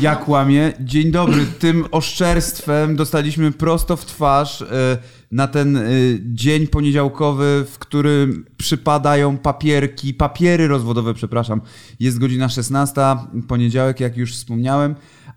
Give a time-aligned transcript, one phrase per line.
[0.00, 0.72] Ja kłamię.
[0.80, 1.46] Dzień dobry.
[1.58, 4.98] Tym oszczerstwem dostaliśmy prosto w twarz e,
[5.32, 5.82] na ten e,
[6.20, 11.60] dzień poniedziałkowy, w którym przypadają papierki, papiery rozwodowe, przepraszam.
[12.00, 13.00] Jest godzina 16,
[13.48, 14.94] poniedziałek, jak już wspomniałem.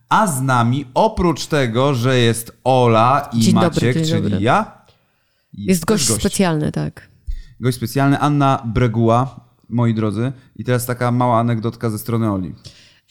[0.09, 4.37] A z nami, oprócz tego, że jest Ola i Dzień dobry, Maciek, dzień czyli dobry.
[4.41, 4.81] ja.
[5.53, 7.09] Jest gość, też specjalny, tak.
[7.59, 10.31] Gość specjalny, Anna Breguła, moi drodzy.
[10.55, 12.55] I teraz taka mała anegdotka ze strony Oli.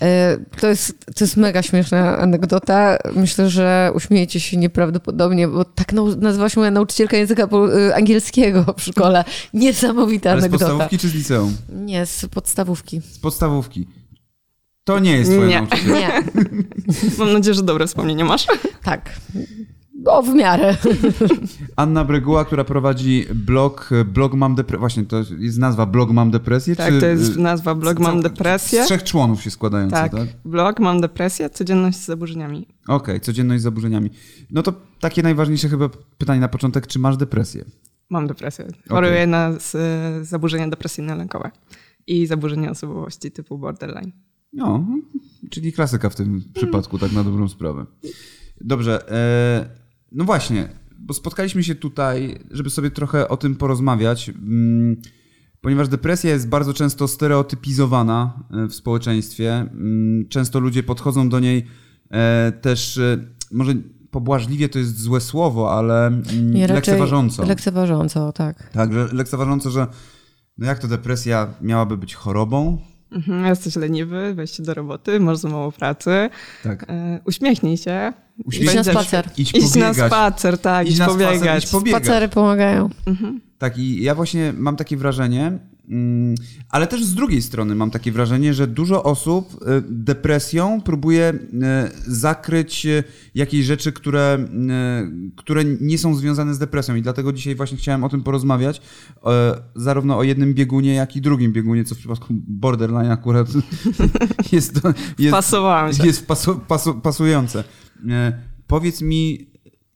[0.03, 2.98] E, To jest, to jest mega śmieszna anegdota.
[3.16, 7.48] Myślę, że uśmiejecie się nieprawdopodobnie, bo tak nau- nazywa się moja nauczycielka języka
[7.88, 9.24] y, angielskiego w szkole.
[9.55, 10.65] Niesamowita Ale z anegdota.
[10.66, 11.57] podstawówki czy z liceum?
[11.73, 13.01] Nie, z podstawówki.
[13.12, 13.88] Z podstawówki.
[14.84, 15.57] To nie jest twoja Nie.
[15.60, 15.98] nauczycielka.
[16.01, 16.23] Nie,
[17.19, 18.46] Mam nadzieję, że dobre wspomnienie masz.
[18.82, 19.10] tak.
[20.06, 20.77] O, w miarę.
[21.77, 24.78] Anna Breguła, która prowadzi blog, blog Mam Depresję.
[24.78, 26.76] Właśnie, to jest nazwa blog Mam Depresję?
[26.76, 28.82] Tak, czy, to jest y, nazwa blog Mam Depresję.
[28.84, 30.12] Z trzech członów się składający, tak?
[30.12, 32.66] Tak, Okej, blog Mam Depresję, codzienność z zaburzeniami.
[33.23, 34.10] codzienność z zaburzeniami.
[34.51, 37.64] No to takie najważniejsze chyba pytanie na początek, czy masz depresję?
[38.10, 38.66] Mam depresję.
[38.88, 39.76] Choruję na z,
[40.29, 41.51] zaburzenia depresyjno-lękowe
[42.07, 44.12] i zaburzenia osobowości typu borderline.
[44.52, 44.87] No,
[45.51, 47.87] czyli klasyka w tym przypadku, tak na dobrą sprawę.
[48.60, 49.79] Dobrze, e,
[50.13, 54.97] no właśnie, bo spotkaliśmy się tutaj, żeby sobie trochę o tym porozmawiać, mm,
[55.61, 59.53] ponieważ depresja jest bardzo często stereotypizowana e, w społeczeństwie.
[59.55, 61.66] Mm, Często ludzie podchodzą do niej
[62.11, 63.19] e, też, e,
[63.53, 63.75] może
[64.11, 67.47] pobłażliwie to jest złe słowo, ale mm, Nie, lekceważąco.
[67.47, 68.71] Lekceważąco, tak.
[68.71, 69.87] Tak, że lekceważąco, że
[70.59, 72.78] no jak to depresja miałaby być chorobą?
[73.12, 76.31] Mhm, jesteś leniwy, weź się do roboty, masz za mało pracy,
[76.62, 76.87] Tak.
[76.89, 78.12] e, uśmiechnij się.
[78.44, 79.27] Uśmiech- Idź na spacer.
[79.37, 80.12] Idź Idź na pobiegać.
[80.12, 81.65] spacer, tak, Idź idź, na spacer, pobiegać.
[81.65, 82.03] idź pobiegać.
[82.05, 82.91] Spacery pomagają.
[83.61, 85.59] Tak, i ja właśnie mam takie wrażenie,
[85.89, 86.34] mm,
[86.69, 91.39] ale też z drugiej strony mam takie wrażenie, że dużo osób y, depresją próbuje y,
[92.06, 94.38] zakryć y, jakieś rzeczy, które,
[95.37, 96.94] które nie są związane z depresją.
[96.94, 98.81] I dlatego dzisiaj właśnie chciałem o tym porozmawiać.
[99.76, 103.49] Zarówno o jednym biegunie, jak i drugim biegunie, co w przypadku borderline akurat
[104.53, 104.81] jest,
[105.19, 105.32] jest,
[106.03, 107.65] jest pasu, pasu, pasujące.
[108.66, 109.50] Powiedz mi,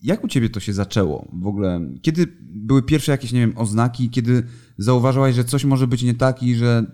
[0.05, 1.81] jak u ciebie to się zaczęło w ogóle?
[2.03, 4.43] Kiedy były pierwsze jakieś, nie wiem, oznaki, kiedy
[4.79, 6.87] zauważyłaś, że coś może być nie tak i że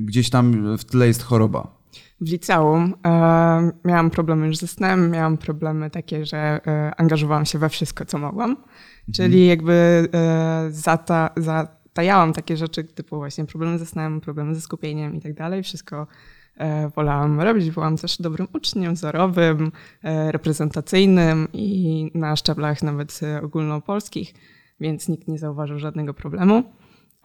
[0.00, 1.76] gdzieś tam w tle jest choroba?
[2.20, 7.58] W liceum e, miałam problemy już ze snem, miałam problemy takie, że e, angażowałam się
[7.58, 8.56] we wszystko, co mogłam.
[9.14, 15.16] Czyli jakby e, zata, zatajałam takie rzeczy typu właśnie problemy ze snem, problemy ze skupieniem
[15.16, 15.62] i tak dalej.
[15.62, 16.06] Wszystko
[16.96, 17.70] wolałam robić.
[17.70, 19.72] Byłam też dobrym uczniem, wzorowym,
[20.02, 24.34] e, reprezentacyjnym i na szczeblach nawet e, ogólnopolskich,
[24.80, 26.58] więc nikt nie zauważył żadnego problemu.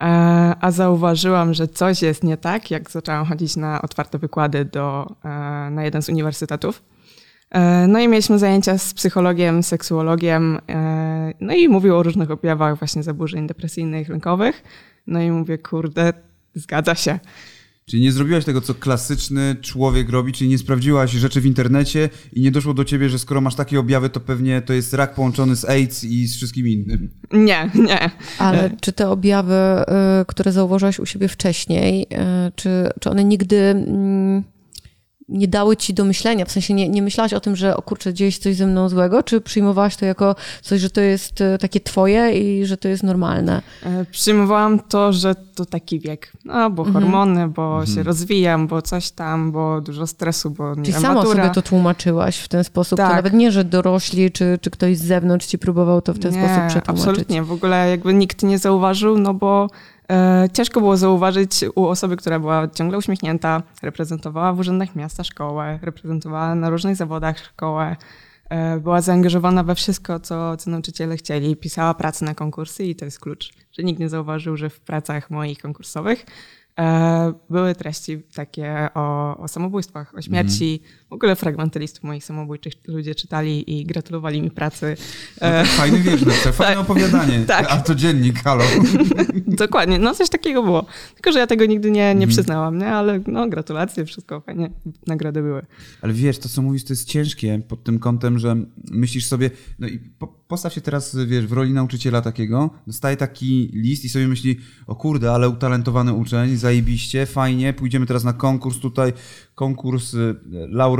[0.02, 5.06] E, A zauważyłam, że coś jest nie tak, jak zaczęłam chodzić na otwarte wykłady do,
[5.24, 5.28] e,
[5.70, 6.82] na jeden z uniwersytetów.
[7.50, 12.78] E, No i mieliśmy zajęcia z psychologiem, seksuologiem, e, no i mówił o różnych objawach
[12.78, 14.62] właśnie zaburzeń depresyjnych, lękowych.
[15.06, 16.12] No i mówię, kurde,
[16.54, 17.18] zgadza się.
[17.86, 22.40] Czyli nie zrobiłaś tego, co klasyczny człowiek robi, czyli nie sprawdziłaś rzeczy w internecie i
[22.40, 25.56] nie doszło do ciebie, że skoro masz takie objawy, to pewnie to jest rak połączony
[25.56, 27.10] z AIDS i z wszystkim innym.
[27.32, 28.10] Nie, nie.
[28.38, 33.56] Ale czy te objawy, y, które zauważyłaś u siebie wcześniej, y, czy, czy one nigdy
[33.56, 34.44] mm,
[35.32, 36.44] nie dały ci do myślenia?
[36.44, 38.88] W sensie nie, nie myślałaś o tym, że o kurczę, dzieje się coś ze mną
[38.88, 42.88] złego, czy przyjmowałaś to jako coś, że to jest y, takie twoje i że to
[42.88, 43.62] jest normalne?
[43.86, 46.32] E, Przyjmowałam to, że to taki wiek.
[46.44, 50.92] No, bo hormony, bo się rozwijam, bo coś tam, bo dużo stresu, bo nie Czyli
[50.92, 51.42] sama matura.
[51.42, 53.16] sobie to tłumaczyłaś w ten sposób, to Tak.
[53.16, 56.38] nawet nie, że dorośli, czy, czy ktoś z zewnątrz ci próbował to w ten nie,
[56.38, 57.08] sposób przetłumaczyć.
[57.08, 57.42] absolutnie.
[57.42, 59.68] W ogóle jakby nikt nie zauważył, no bo
[60.01, 60.01] e,
[60.52, 66.54] ciężko było zauważyć u osoby, która była ciągle uśmiechnięta, reprezentowała w urzędach miasta szkołę, reprezentowała
[66.54, 67.96] na różnych zawodach szkołę,
[68.50, 73.04] e, była zaangażowana we wszystko, co, co nauczyciele chcieli, pisała pracę na konkursy i to
[73.04, 76.26] jest klucz, że nikt nie zauważył, że w pracach moich konkursowych
[76.78, 80.82] e, były treści takie o, o samobójstwach, o śmierci.
[81.12, 84.96] W ogóle fragmenty listów moich samobójczych ludzie czytali i gratulowali mi pracy.
[85.40, 87.44] No tak, fajny wiersz, napisał, fajne opowiadanie.
[87.46, 87.66] tak.
[87.70, 88.64] A to dziennik, halo.
[89.46, 90.86] Dokładnie, no coś takiego było.
[91.14, 92.86] Tylko, że ja tego nigdy nie, nie przyznałam, nie?
[92.86, 94.70] Ale no gratulacje, wszystko fajnie,
[95.06, 95.66] nagrody były.
[96.02, 98.56] Ale wiesz, to co mówisz, to jest ciężkie pod tym kątem, że
[98.90, 103.70] myślisz sobie, no i po, postaw się teraz, wiesz, w roli nauczyciela takiego, dostaje taki
[103.72, 108.78] list i sobie myśli, o kurde, ale utalentowany uczeń, zajebiście, fajnie, pójdziemy teraz na konkurs
[108.78, 109.12] tutaj,
[109.54, 110.36] konkurs y,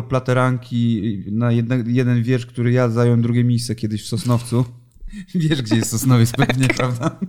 [0.02, 1.02] Laur Plateranki
[1.32, 4.64] na jedne, jeden wiersz, który ja zająłem drugie miejsce kiedyś w Sosnowcu.
[5.34, 7.20] Wiesz, gdzie jest Sosnowiec pewnie, prawda?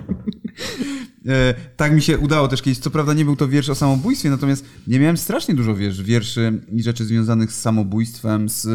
[1.28, 2.80] E, tak mi się udało też kiedyś.
[2.80, 6.62] Co prawda nie był to wiersz o samobójstwie, natomiast nie miałem strasznie dużo wiersz, wierszy
[6.72, 8.66] i rzeczy związanych z samobójstwem, z,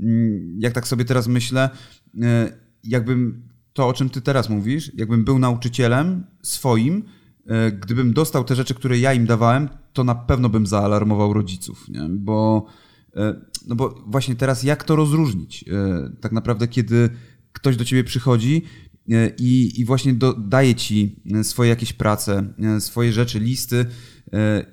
[0.00, 1.70] mm, jak tak sobie teraz myślę,
[2.22, 2.52] e,
[2.84, 7.02] jakbym to, o czym ty teraz mówisz, jakbym był nauczycielem swoim,
[7.46, 11.88] e, gdybym dostał te rzeczy, które ja im dawałem, to na pewno bym zaalarmował rodziców,
[11.88, 12.08] nie?
[12.08, 12.66] Bo,
[13.66, 15.64] no bo właśnie teraz jak to rozróżnić?
[16.20, 17.10] Tak naprawdę, kiedy
[17.52, 18.62] ktoś do ciebie przychodzi
[19.12, 22.44] E, i, i właśnie do, daje ci e, swoje jakieś prace,
[22.76, 23.86] e, swoje rzeczy, listy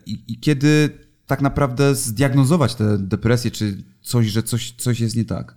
[0.05, 0.89] i, i kiedy
[1.25, 5.55] tak naprawdę zdiagnozować tę depresję, czy coś, że coś, coś jest nie tak?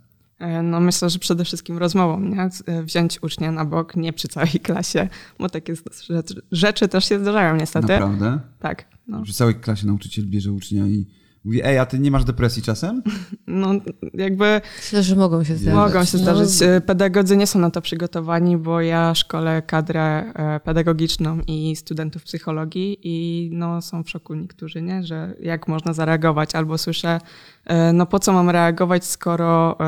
[0.62, 2.48] No myślę, że przede wszystkim rozmową, nie?
[2.82, 5.08] Wziąć ucznia na bok, nie przy całej klasie,
[5.38, 5.74] bo takie
[6.08, 7.86] rzeczy, rzeczy też się zdarzają niestety.
[7.86, 8.40] Naprawdę?
[8.58, 8.84] Tak.
[9.08, 9.22] No.
[9.22, 11.06] Przy całej klasie nauczyciel bierze ucznia i
[11.46, 13.02] Mówi, ej, a ty nie masz depresji czasem?
[13.46, 13.72] No,
[14.14, 14.60] jakby...
[14.76, 15.74] Myślę, że mogą się zdarzyć.
[15.74, 16.60] Mogą się zdarzyć.
[16.60, 16.80] No.
[16.86, 22.98] Pedagodzy nie są na to przygotowani, bo ja szkolę kadrę e, pedagogiczną i studentów psychologii
[23.02, 25.02] i no, są w szoku niektórzy, nie?
[25.02, 27.20] że jak można zareagować, albo słyszę,
[27.64, 29.78] e, no po co mam reagować, skoro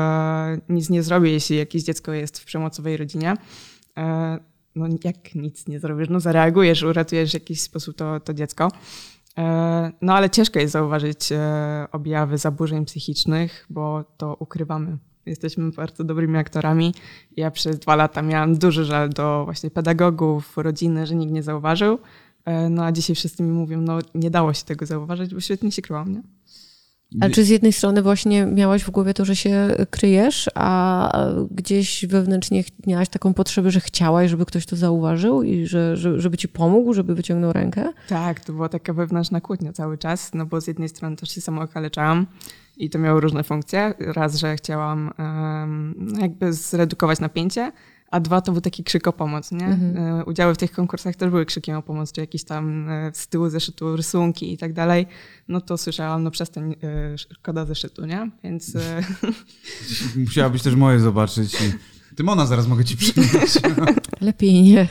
[0.69, 3.35] nic nie zrobię, jeśli jakieś dziecko jest w przemocowej rodzinie
[4.75, 8.71] no jak nic nie zrobisz, no zareagujesz, uratujesz w jakiś sposób to, to dziecko.
[9.37, 14.97] E, no ale ciężko jest zauważyć e, objawy zaburzeń psychicznych, bo to ukrywamy.
[15.25, 16.93] Jesteśmy bardzo dobrymi aktorami.
[17.37, 21.99] Ja przez dwa lata miałam duży żal do właśnie pedagogów, rodziny, że nikt nie zauważył.
[22.45, 25.71] E, no a dzisiaj wszyscy mi mówią, no nie dało się tego zauważyć, bo świetnie
[25.71, 26.21] się kryłam, nie?
[27.21, 31.11] Ale czy z jednej strony właśnie miałaś w głowie to, że się kryjesz, a
[31.51, 36.47] gdzieś wewnętrznie miałaś taką potrzebę, że chciałaś, żeby ktoś to zauważył i że, żeby ci
[36.47, 37.93] pomógł, żeby wyciągnął rękę?
[38.07, 41.41] Tak, to była taka wewnętrzna kłótnia cały czas, no bo z jednej strony też się
[41.41, 42.27] samo okaleczałam
[42.77, 43.93] i to miało różne funkcje.
[43.99, 47.71] Raz, że chciałam um, jakby zredukować napięcie,
[48.11, 49.65] a dwa to był taki krzyk o pomoc, nie?
[49.65, 49.97] Mhm.
[49.97, 53.27] E, udziały w tych konkursach też były krzykiem o pomoc, czy jakieś tam e, z
[53.27, 55.07] tyłu zeszytu rysunki i tak dalej.
[55.47, 58.29] No to słyszałam, no przestań, e, szkoda zeszytu, nie?
[58.43, 58.77] Więc...
[60.15, 61.57] Musiałabyś też moje zobaczyć.
[62.19, 63.59] Tymona zaraz mogę ci przynieść.
[64.21, 64.87] Lepiej nie.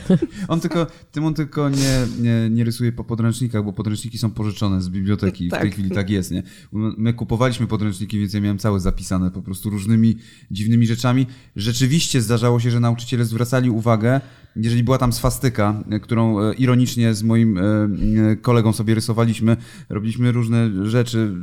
[0.47, 4.89] On tylko, Tymon tylko nie, nie, nie rysuje po podręcznikach, bo podręczniki są pożyczone z
[4.89, 5.49] biblioteki.
[5.49, 5.59] Tak.
[5.59, 6.43] W tej chwili tak jest, nie?
[6.71, 10.17] My kupowaliśmy podręczniki, więc ja miałem całe zapisane po prostu różnymi
[10.51, 11.27] dziwnymi rzeczami.
[11.55, 14.21] Rzeczywiście zdarzało się, że nauczyciele zwracali uwagę,
[14.55, 19.57] jeżeli była tam swastyka, którą e, ironicznie z moim e, e, kolegą sobie rysowaliśmy,
[19.89, 21.35] robiliśmy różne rzeczy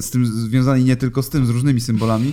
[0.00, 2.32] z tym związane nie tylko z tym, z różnymi symbolami,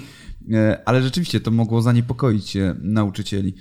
[0.86, 3.56] ale rzeczywiście to mogło zaniepokoić nauczycieli.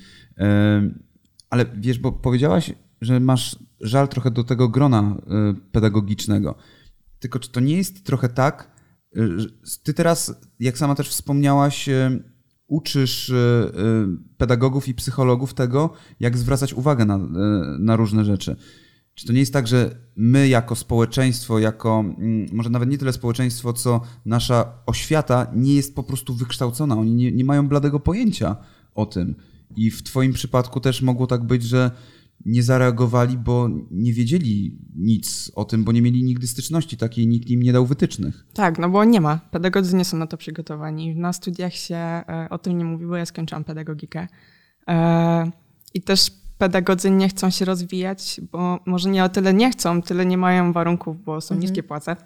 [1.51, 5.17] Ale wiesz, bo powiedziałaś, że masz żal trochę do tego grona
[5.73, 6.55] pedagogicznego.
[7.19, 8.71] Tylko czy to nie jest trochę tak,
[9.83, 11.89] ty teraz, jak sama też wspomniałaś,
[12.71, 13.71] uczysz e, e,
[14.37, 17.21] pedagogów i psychologów tego, jak zwracać uwagę na, e,
[17.79, 18.57] na różne rzeczy.
[19.21, 23.13] Czy to nie jest tak, że my jako społeczeństwo, jako mm, może nawet nie tyle
[23.13, 26.95] społeczeństwo, co nasza oświata nie jest po prostu wykształcona?
[26.99, 28.57] Oni nie, nie mają bladego pojęcia
[28.95, 29.35] o tym.
[29.77, 31.91] I w Twoim przypadku też mogło tak być, że
[32.47, 37.49] nie zareagowali, bo nie wiedzieli nic o tym, bo nie mieli nigdy styczności takiej, nikt
[37.49, 38.47] im nie dał wytycznych.
[38.55, 39.41] Tak, no bo nie ma.
[39.51, 41.17] Pedagodzy nie są na to przygotowani.
[41.17, 44.29] Na studiach się e, o tym nie mówi, bo ja skończyłam pedagogikę.
[44.89, 45.51] E,
[45.95, 50.27] I też pedagodzy nie chcą się rozwijać, bo może nie o tyle nie chcą, tyle
[50.27, 51.61] nie mają warunków, bo są mhm.
[51.61, 52.17] niskie płace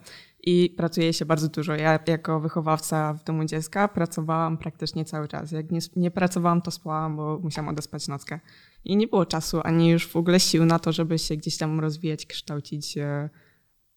[0.42, 1.74] i pracuje się bardzo dużo.
[1.74, 5.52] Ja jako wychowawca w domu dziecka pracowałam praktycznie cały czas.
[5.52, 8.40] Jak nie, nie pracowałam, to spałam, bo musiałam odespać nockę.
[8.84, 11.80] I nie było czasu, ani już w ogóle sił na to, żeby się gdzieś tam
[11.80, 12.98] rozwijać, kształcić.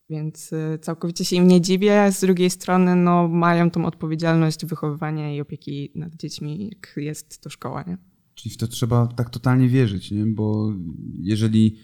[0.10, 2.12] Więc e, całkowicie się im nie dziwię.
[2.12, 7.50] Z drugiej strony no, mają tą odpowiedzialność wychowywania i opieki nad dziećmi, jak jest to
[7.50, 7.84] szkoła.
[7.88, 7.98] Nie?
[8.38, 10.26] Czyli w to trzeba tak totalnie wierzyć, nie?
[10.26, 10.74] bo
[11.20, 11.78] jeżeli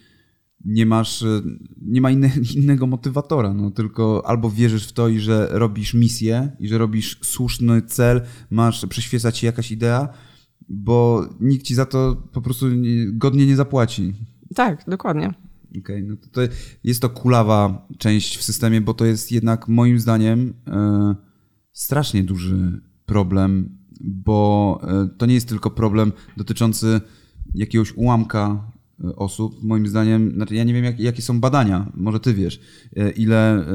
[0.65, 1.41] nie masz, e,
[1.81, 6.51] nie ma inne, innego motywatora, no tylko albo wierzysz w to i że robisz misję
[6.59, 10.09] i że robisz słuszny cel, masz, przyświeca ci jakaś idea,
[10.69, 12.65] bo nikt ci za to po prostu
[13.13, 14.13] godnie nie zapłaci.
[14.55, 15.27] Tak, dokładnie.
[15.69, 16.41] Okej, okay, no to, to,
[16.83, 21.15] jest to kulawa część w systemie, bo to jest jednak moim zdaniem e,
[21.71, 27.01] strasznie duży problem, bo e, to nie jest tylko problem dotyczący
[27.55, 28.71] jakiegoś ułamka
[29.15, 32.59] osób, moim zdaniem, znaczy ja nie wiem jak, jakie są badania, może ty wiesz,
[32.95, 33.65] e, ile e,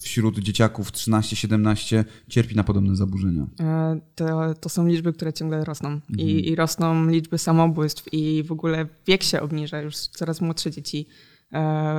[0.00, 3.46] wśród dzieciaków 13-17 cierpi na podobne zaburzenia?
[3.60, 6.18] E, to, to są liczby, które ciągle rosną mhm.
[6.18, 11.06] I, I, rosną liczby samobójstw i w ogóle wiek się obniża, już coraz młodsze dzieci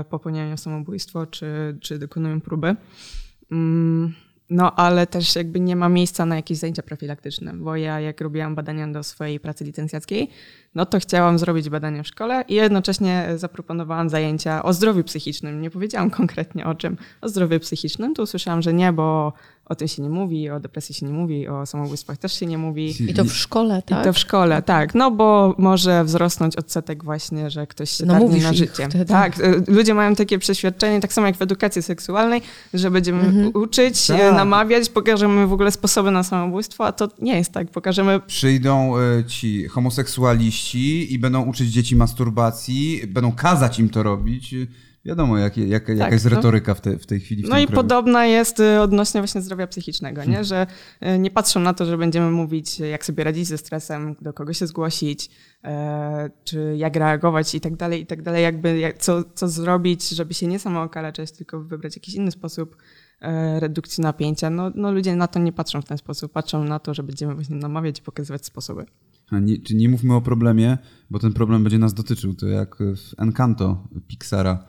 [0.10, 2.75] popełniają samobójstwo czy, czy dokonują próby.
[3.51, 4.13] Mm,
[4.50, 8.56] no, ale też jakby nie ma miejsca na jakieś zajęcia profilaktyczne, bo ja jak robiłam
[8.56, 10.30] badania do swojej pracy licencjackiej,
[10.75, 15.62] no to chciałam zrobić badania w szkole i jednocześnie zaproponowałam zajęcia o zdrowiu psychicznym.
[15.62, 18.13] Nie powiedziałam konkretnie o czym, o zdrowiu psychicznym.
[18.15, 19.34] Tu usłyszałam, że nie, bo
[19.65, 22.58] o tym się nie mówi, o depresji się nie mówi, o samobójstwach też się nie
[22.58, 23.12] mówi.
[23.12, 24.01] I to w szkole, tak?
[24.01, 24.96] I to w szkole, tak.
[24.96, 28.89] No bo może wzrosnąć odsetek właśnie, że ktoś się targnie na życie.
[28.89, 29.05] Wtedy.
[29.05, 32.41] Tak, y, ludzie mają takie przeświadczenie, tak samo jak w edukacji seksualnej,
[32.74, 33.51] że będziemy Mhm.
[33.53, 34.17] uczyć, Tak.
[34.36, 37.67] namawiać, pokażemy w ogóle sposoby na samobójstwo, a to nie jest tak.
[37.72, 44.55] Pokażemy Przyjdą e, ci homoseksualiści i będą uczyć dzieci masturbacji, będą kazać im to robić.
[45.05, 46.31] Wiadomo, jak, jak, jaka jest no.
[46.31, 47.43] retoryka w, te, w tej chwili.
[47.43, 47.75] W No i kraju.
[47.75, 50.43] podobna jest y, odnośnie właśnie zdrowia psychicznego, nie?
[50.43, 50.67] że
[51.03, 54.53] y, nie patrzą na to, że będziemy mówić, jak sobie radzić ze stresem, do kogo
[54.53, 55.29] się zgłosić,
[55.63, 60.10] e, czy jak reagować i tak dalej, i tak dalej, jakby jak, co, co zrobić,
[60.10, 62.77] żeby się nie samookaleczać, tylko wybrać jakiś inny sposób
[63.22, 64.50] e, redukcji napięcia.
[64.50, 67.36] No, no ludzie na to nie patrzą w ten sposób, patrzą na to, że będziemy
[67.36, 68.86] właśnie namawiać i pokazywać sposoby.
[69.32, 70.77] Nie, czy nie mówmy o problemie,
[71.10, 72.34] bo ten problem będzie nas dotyczył.
[72.34, 74.65] To jak w Encanto Pixara.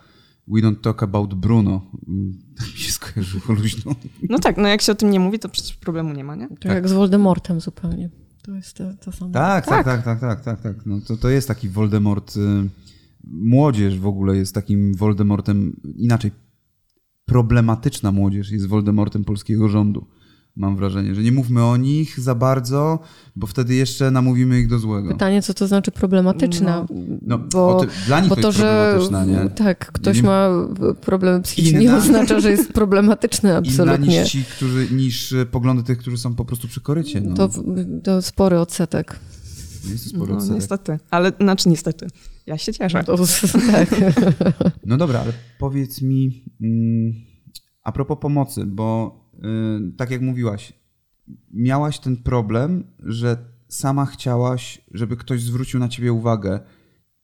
[0.49, 1.91] We don't talk about Bruno.
[2.09, 3.93] Mm, Tak mi się skojarzyło luźno.
[4.29, 6.49] No tak, no jak się o tym nie mówi, to przecież problemu nie ma, nie?
[6.61, 8.11] To jak z Voldemortem zupełnie.
[8.43, 9.33] To jest to, to samo.
[9.33, 10.05] Tak, tak, Tak.
[10.05, 10.87] tak, tak, tak, tak, tak.
[10.87, 12.37] No to, to jest taki Voldemort.
[12.37, 12.41] y,
[13.25, 16.31] Młodzież w ogóle jest takim Voldemortem, inaczej,
[17.25, 20.07] problematyczna młodzież jest Voldemortem polskiego rządu.
[20.57, 22.99] Mam wrażenie, że nie mówmy o nich za bardzo,
[23.37, 25.09] bo wtedy jeszcze namówimy ich do złego.
[25.13, 26.87] Pytanie, co to znaczy problematyczna?
[27.23, 29.51] No, bo, o ty- dla nich bo to to, jest że problematyczna, nie?
[29.51, 30.51] tak, ktoś Nie- ma
[31.01, 34.21] problemy psychiczne, nie Inna- oznacza, że jest problematyczny Inna absolutnie.
[34.21, 37.21] niż ci, którzy, niż y, poglądy tych, którzy są po prostu przy korycie.
[37.21, 37.35] No.
[37.35, 37.49] To,
[38.05, 39.19] to spory odsetek.
[39.91, 40.55] jest to sporo No odsetek.
[40.57, 42.07] niestety, ale znaczy niestety.
[42.47, 43.05] Ja się cieszę.
[43.05, 43.17] To,
[43.73, 43.95] tak.
[44.87, 47.13] No dobra, ale powiedz mi mm,
[47.85, 49.17] a propos pomocy, bo
[49.97, 50.73] tak jak mówiłaś,
[51.51, 53.37] miałaś ten problem, że
[53.69, 56.61] sama chciałaś, żeby ktoś zwrócił na ciebie uwagę.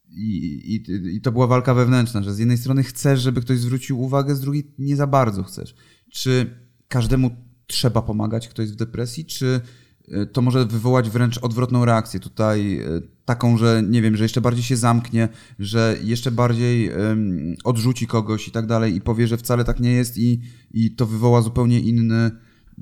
[0.09, 4.01] I, i, I to była walka wewnętrzna, że z jednej strony chcesz, żeby ktoś zwrócił
[4.01, 5.75] uwagę, z drugiej nie za bardzo chcesz.
[6.11, 6.51] Czy
[6.89, 7.31] każdemu
[7.67, 9.61] trzeba pomagać, kto jest w depresji, czy
[10.09, 14.41] y, to może wywołać wręcz odwrotną reakcję tutaj, y, taką, że nie wiem, że jeszcze
[14.41, 19.37] bardziej się zamknie, że jeszcze bardziej ym, odrzuci kogoś i tak dalej i powie, że
[19.37, 22.31] wcale tak nie jest i, i to wywoła zupełnie inny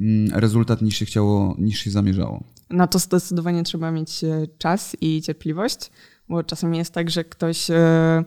[0.01, 2.45] ym, rezultat niż się chciało, niż się zamierzało.
[2.71, 5.91] Na to zdecydowanie trzeba mieć e, czas i cierpliwość,
[6.29, 8.25] bo czasami jest tak, że ktoś e,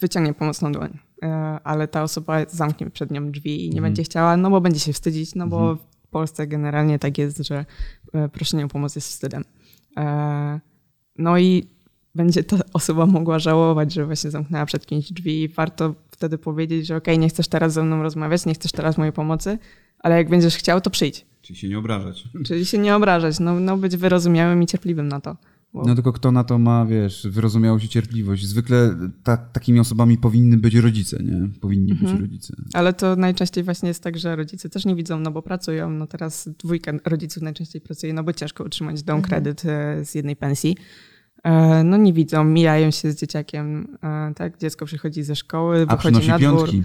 [0.00, 1.28] wyciągnie pomocną dłoń, e,
[1.64, 4.92] ale ta osoba zamknie przed nią drzwi i nie będzie chciała, no bo będzie się
[4.92, 7.64] wstydzić, no bo w Polsce generalnie tak jest, że
[8.32, 9.44] proszenie o pomoc jest wstydem.
[9.98, 10.60] E,
[11.18, 11.66] No i
[12.14, 16.86] będzie ta osoba mogła żałować, że właśnie zamknęła przed kimś drzwi i warto wtedy powiedzieć,
[16.86, 19.58] że okej, nie chcesz teraz ze mną rozmawiać, nie chcesz teraz mojej pomocy,
[19.98, 21.26] ale jak będziesz chciał, to przyjdź.
[21.42, 22.24] Czyli się nie obrażać.
[22.46, 25.36] Czyli się nie obrażać, no, no być wyrozumiałym i cierpliwym na to.
[25.74, 28.46] Bo No tylko kto na to ma, wiesz, wyrozumiałość i cierpliwość.
[28.46, 31.48] Zwykle ta, takimi osobami powinny być rodzice, nie?
[31.60, 32.54] Powinni być rodzice.
[32.74, 35.90] Ale to najczęściej właśnie jest tak, że rodzice też nie widzą, no bo pracują.
[35.90, 40.36] No teraz dwójka rodziców najczęściej pracuje, no bo ciężko utrzymać dom kredyt e, z jednej
[40.36, 40.76] pensji.
[41.44, 44.58] E, No nie widzą, mijają się z dzieciakiem, e, tak?
[44.58, 46.50] Dziecko przychodzi ze szkoły, A wychodzi na dwór.
[46.58, 46.82] piątki.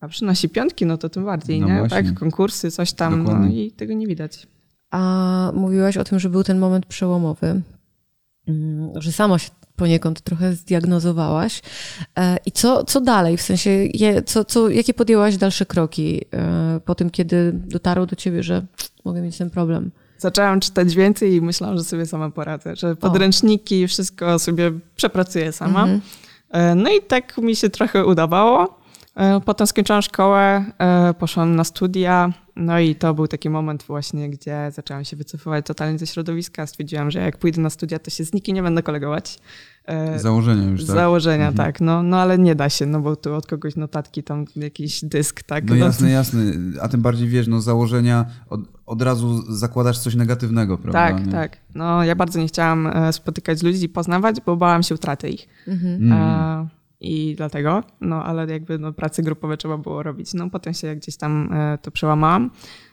[0.00, 1.78] A przynosi piątki, no to tym bardziej, No nie?
[1.78, 2.02] właśnie.
[2.02, 3.66] Tak, konkursy, coś tam, no Dokładnie.
[3.66, 4.46] i tego nie widać.
[4.90, 7.62] A mówiłaś o tym, że był ten moment przełomowy,
[8.94, 11.62] że sama się poniekąd trochę zdiagnozowałaś.
[12.18, 13.36] E, I co, co dalej?
[13.36, 18.16] W sensie, je, co, co, jakie podjęłaś dalsze kroki e, po tym, kiedy dotarło do
[18.16, 18.66] ciebie, że
[19.04, 19.90] mogę mieć ten problem?
[20.18, 25.80] Zaczęłam czytać więcej i myślałam, że sobie sama poradzę, że podręczniki, wszystko sobie przepracuję sama.
[25.82, 26.00] Mhm.
[26.50, 28.78] E, No i tak mi się trochę udawało.
[29.16, 34.30] E, Potem skończyłam szkołę, e, poszłam na studia, no i to był taki moment właśnie,
[34.30, 36.66] gdzie zaczęłam się wycofywać totalnie ze środowiska.
[36.66, 39.38] Stwierdziłam, że jak pójdę na studia, to się z nikim nie będę kolegować.
[39.86, 40.96] E, Z założenia już, z tak?
[40.96, 41.66] założenia, Mhm.
[41.66, 41.80] tak.
[41.80, 45.42] No, no ale nie da się, no bo tu od kogoś notatki, tam jakiś dysk,
[45.42, 45.64] tak.
[45.70, 46.40] No jasne, jasne.
[46.82, 50.98] A tym bardziej wiesz, no założenia od, od razu zakładasz coś negatywnego, prawda?
[51.08, 51.32] Tak, nie?
[51.32, 51.56] tak.
[51.74, 55.48] No ja bardzo nie chciałam spotykać ludzi i poznawać, bo bałam się utraty ich.
[55.68, 56.12] Mhm.
[56.12, 56.68] E,
[57.00, 60.34] I dlatego, no ale jakby no, prace grupowe trzeba było robić.
[60.34, 62.50] No potem się gdzieś tam e, to przełamałam.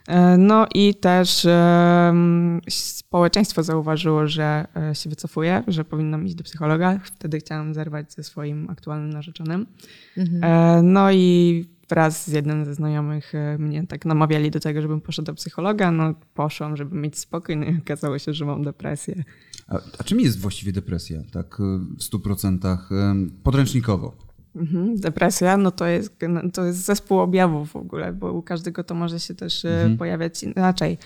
[0.07, 2.13] E, no i też e,
[2.69, 6.99] społeczeństwo zauważyło, że e, się wycofuję, że powinnam iść do psychologa.
[7.03, 9.65] Wtedy chciałam zerwać ze swoim aktualnym narzeczonym.
[10.17, 10.43] Mhm.
[10.43, 15.01] E, no i wraz z jednym ze znajomych e, mnie tak namawiali do tego, żebym
[15.01, 15.91] poszła do psychologa.
[15.91, 19.23] No poszłam, żeby mieć spokój, no i okazało się, że mam depresję.
[19.73, 21.21] A, a czym jest właściwie depresja?
[21.31, 21.63] Tak y,
[21.97, 24.17] w stu procentach em, podręcznikowo.
[24.55, 24.95] Mhm.
[24.95, 26.19] Depresja, no to jest,
[26.53, 30.43] to jest zespół objawów w ogóle, bo u każdego to może się też e, pojawiać
[30.43, 30.97] inaczej.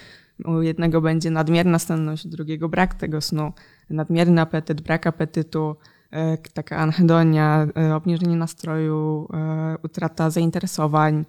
[0.45, 3.53] u jednego będzie nadmierna senność, u drugiego brak tego snu,
[3.89, 5.75] nadmierny apetyt, brak apetytu,
[6.11, 9.27] e, taka anhedonia, e, obniżenie nastroju,
[9.83, 11.25] utrata zainteresowań,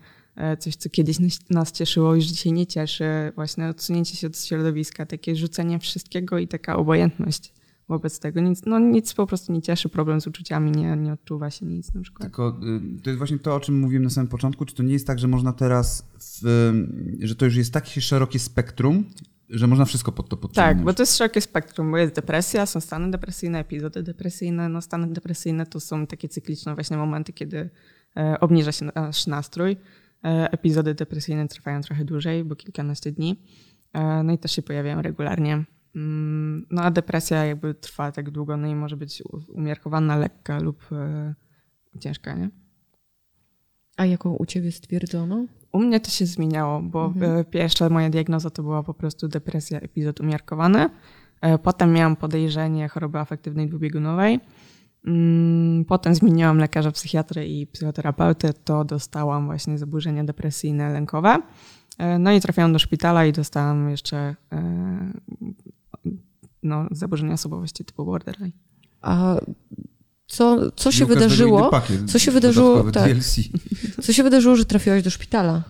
[0.59, 1.17] coś, co kiedyś
[1.51, 3.05] nas cieszyło, już dzisiaj nie cieszy,
[3.35, 7.53] właśnie odsunięcie się od środowiska, takie rzucenie wszystkiego i taka obojętność
[7.89, 8.41] wobec tego.
[8.41, 11.95] Nic, no, nic po prostu nie cieszy, problem z uczuciami, nie, nie odczuwa się nic
[11.95, 12.23] na przykład.
[12.23, 12.61] Tylko
[12.99, 15.07] y, to jest właśnie to, o czym mówiłem na samym początku, czy to nie jest
[15.07, 16.09] tak, że można teraz,
[16.43, 16.73] w,
[17.21, 19.05] że to już jest takie szerokie spektrum,
[19.51, 20.77] że można wszystko pod to podciągnąć.
[20.77, 24.69] Tak, bo to jest szerokie spektrum, bo jest depresja, są stany depresyjne, epizody depresyjne.
[24.69, 27.71] No stany depresyjne to są takie cykliczne właśnie momenty, kiedy
[28.17, 29.77] e, obniża się nasz nastrój.
[30.25, 33.43] E, epizody depresyjne trwają trochę dłużej, bo kilkanaście dni.
[33.93, 35.65] E, no i też się pojawiają regularnie.
[35.97, 40.93] Mm, no a depresja jakby trwa tak długo, no i może być umiarkowana, lekka lub
[40.93, 41.35] e,
[42.01, 42.51] ciężka, nie?
[43.97, 45.47] A jaką u ciebie stwierdzono?
[45.73, 47.45] U mnie to się zmieniało, bo mhm.
[47.45, 50.91] Pierwsza moja diagnoza to była po prostu depresja, epizod umiarkowany.
[51.63, 54.41] Potem miałam podejrzenie choroby afektywnej dwubiegunowej.
[55.09, 61.39] Mm, potem zmieniłam lekarza psychiatrę i psychoterapeutę, to dostałam właśnie zaburzenia depresyjne, lękowe.
[62.19, 64.35] No i trafiłam do szpitala i dostałam jeszcze
[66.63, 68.53] no, zaburzenia osobowości typu borderline.
[69.03, 69.37] A
[70.27, 71.71] co, co się wydarzyło?
[72.09, 72.91] co się wydarzyło?
[72.91, 73.13] Tak,
[74.03, 75.63] co się wydarzyło, że trafiłaś do szpitala?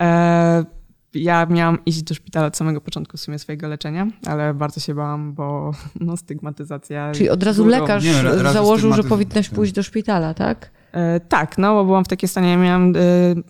[0.00, 0.64] E,
[1.14, 4.94] ja miałam iść do szpitala od samego początku w sumie swojego leczenia, ale bardzo się
[4.94, 7.12] bałam, bo no, stygmatyzacja.
[7.12, 9.56] Czyli od razu lekarz nie, założył, że powinnaś tak.
[9.56, 10.70] pójść do szpitala, tak?
[10.92, 13.00] E, tak, no bo byłam w takim stanie, ja miałam e,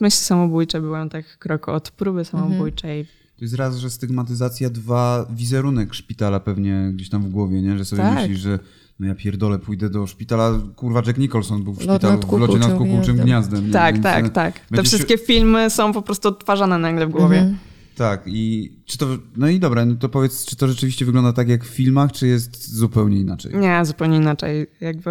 [0.01, 3.01] myśli samobójcze, byłam tak krok od próby samobójczej.
[3.01, 7.79] Mhm to jest raz, że stygmatyzacja, dwa, wizerunek szpitala pewnie gdzieś tam w głowie, nie?
[7.79, 8.15] Że sobie tak.
[8.15, 8.59] myślisz, że
[9.01, 10.59] no ja pierdolę, pójdę do szpitala.
[10.77, 13.71] Kurwa, Jack Nicholson był w szpitalu w locie nad kukułczym gniazdem.
[13.71, 14.61] tak, Więc tak, tak.
[14.61, 17.39] Te wszystkie filmy są po prostu odtwarzane nagle w głowie.
[17.39, 17.59] Mhm.
[17.97, 19.07] Tak, i czy to.
[19.37, 22.27] No i dobra, no to powiedz, czy to rzeczywiście wygląda tak jak w filmach, czy
[22.27, 23.57] jest zupełnie inaczej?
[23.57, 24.67] Nie, zupełnie inaczej.
[24.81, 25.11] Jakby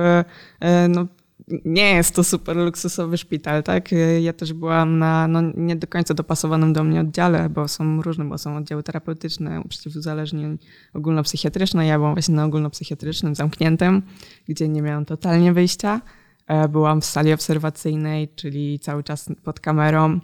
[0.59, 1.07] e, no,
[1.65, 3.89] nie jest to super luksusowy szpital, tak?
[4.21, 8.25] Ja też byłam na no, nie do końca dopasowanym do mnie oddziale, bo są różne,
[8.25, 10.57] bo są oddziały terapeutyczne, przeciwuzależnień
[10.93, 11.85] ogólnopsychiatryczne.
[11.85, 14.01] Ja byłam właśnie na ogólnopsychiatrycznym, zamkniętym,
[14.47, 16.01] gdzie nie miałam totalnie wyjścia.
[16.47, 20.19] E, byłam w sali obserwacyjnej, czyli cały czas pod kamerą.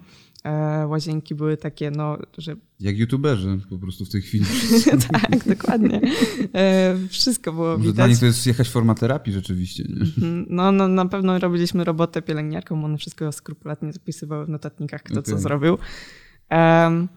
[0.46, 2.56] E, łazienki były takie, no, że...
[2.80, 4.46] Jak youtuberzy po prostu w tej chwili.
[5.12, 6.02] tak, dokładnie.
[6.54, 7.96] E, wszystko było Może widać.
[7.96, 9.84] dla nich to jest jakaś forma terapii rzeczywiście.
[9.84, 10.02] Nie?
[10.02, 10.46] Mhm.
[10.50, 15.34] No, no, na pewno robiliśmy robotę pielęgniarką, one wszystko skrupulatnie zapisywały w notatnikach, kto okay.
[15.34, 15.78] co zrobił.
[16.52, 17.08] Um,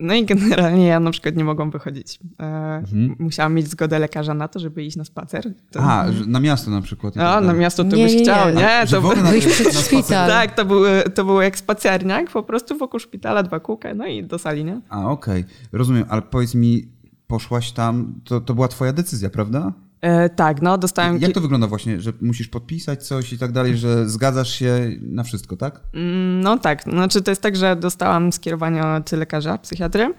[0.00, 2.18] no i generalnie ja na przykład nie mogłam wychodzić.
[2.40, 2.44] E,
[2.76, 3.16] mhm.
[3.18, 5.54] Musiałam mieć zgodę lekarza na to, żeby iść na spacer.
[5.70, 5.80] To...
[5.80, 7.16] A, na miasto na przykład.
[7.16, 8.54] No, tak na miasto to nie, byś nie, chciał, nie?
[8.54, 9.16] nie to był...
[9.16, 10.28] na, na szpital.
[10.28, 10.84] Tak, to był,
[11.14, 14.80] to był jak spacerniak, po prostu wokół szpitala, dwa kółka, no i do sali, nie?
[14.88, 15.40] A, okej.
[15.40, 15.54] Okay.
[15.72, 16.88] Rozumiem, ale powiedz mi,
[17.26, 19.72] poszłaś tam, to, to była twoja decyzja, prawda?
[20.00, 21.20] E, tak, no dostałem...
[21.20, 25.22] Jak to wygląda właśnie, że musisz podpisać coś i tak dalej, że zgadzasz się na
[25.22, 25.80] wszystko, tak?
[25.94, 30.14] Mm, no tak, znaczy to jest tak, że dostałam skierowanie od lekarza, psychiatry.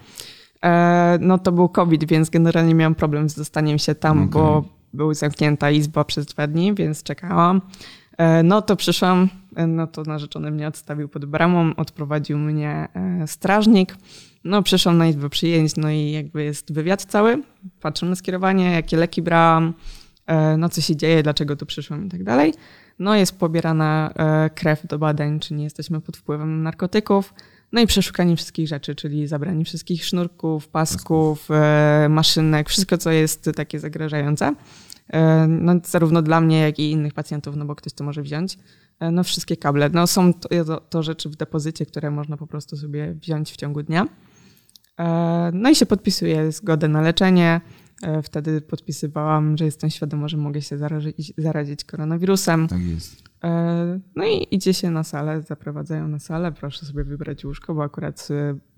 [0.64, 4.30] E, no to był COVID, więc generalnie miałam problem z dostaniem się tam, okay.
[4.30, 4.64] bo
[4.94, 7.62] była zamknięta izba przez dwa dni, więc czekałam.
[8.18, 13.28] E, no to przyszłam, e, no to narzeczony mnie odstawił pod bramą, odprowadził mnie e,
[13.28, 13.96] strażnik.
[14.44, 17.44] No, przyszłam na izbę przyjęć, no i jakby jest wywiad cały.
[17.82, 19.74] Patrzę na skierowanie, jakie leki brałam,
[20.28, 22.54] e, no co się dzieje, dlaczego tu przyszłam i tak dalej.
[23.00, 27.34] No, jest pobierana e, krew do badań, czy nie jesteśmy pod wpływem narkotyków.
[27.72, 33.50] No i przeszukanie wszystkich rzeczy, czyli zabranie wszystkich sznurków, pasków, e, maszynek, wszystko, co jest
[33.56, 34.56] takie zagrażające.
[35.48, 38.58] No, zarówno dla mnie, jak i innych pacjentów, no bo ktoś to może wziąć.
[39.12, 39.90] No, wszystkie kable.
[39.90, 43.84] No, są to, to, rzeczy w depozycie, które można po prostu sobie wziąć w ciągu
[43.84, 44.08] dnia.
[45.02, 47.62] E, no i się podpisuje zgodę na leczenie.
[48.04, 52.68] E, wtedy podpisywałam, że jestem świadoma, że mogę się zarazić, zarazić koronawirusem.
[52.68, 53.24] Tak jest.
[53.44, 57.84] E, no i idzie się na salę, zaprowadzają na salę, proszę sobie wybrać łóżko, bo
[57.84, 58.28] akurat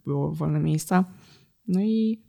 [0.05, 1.05] było wolne miejsca.
[1.67, 2.21] No i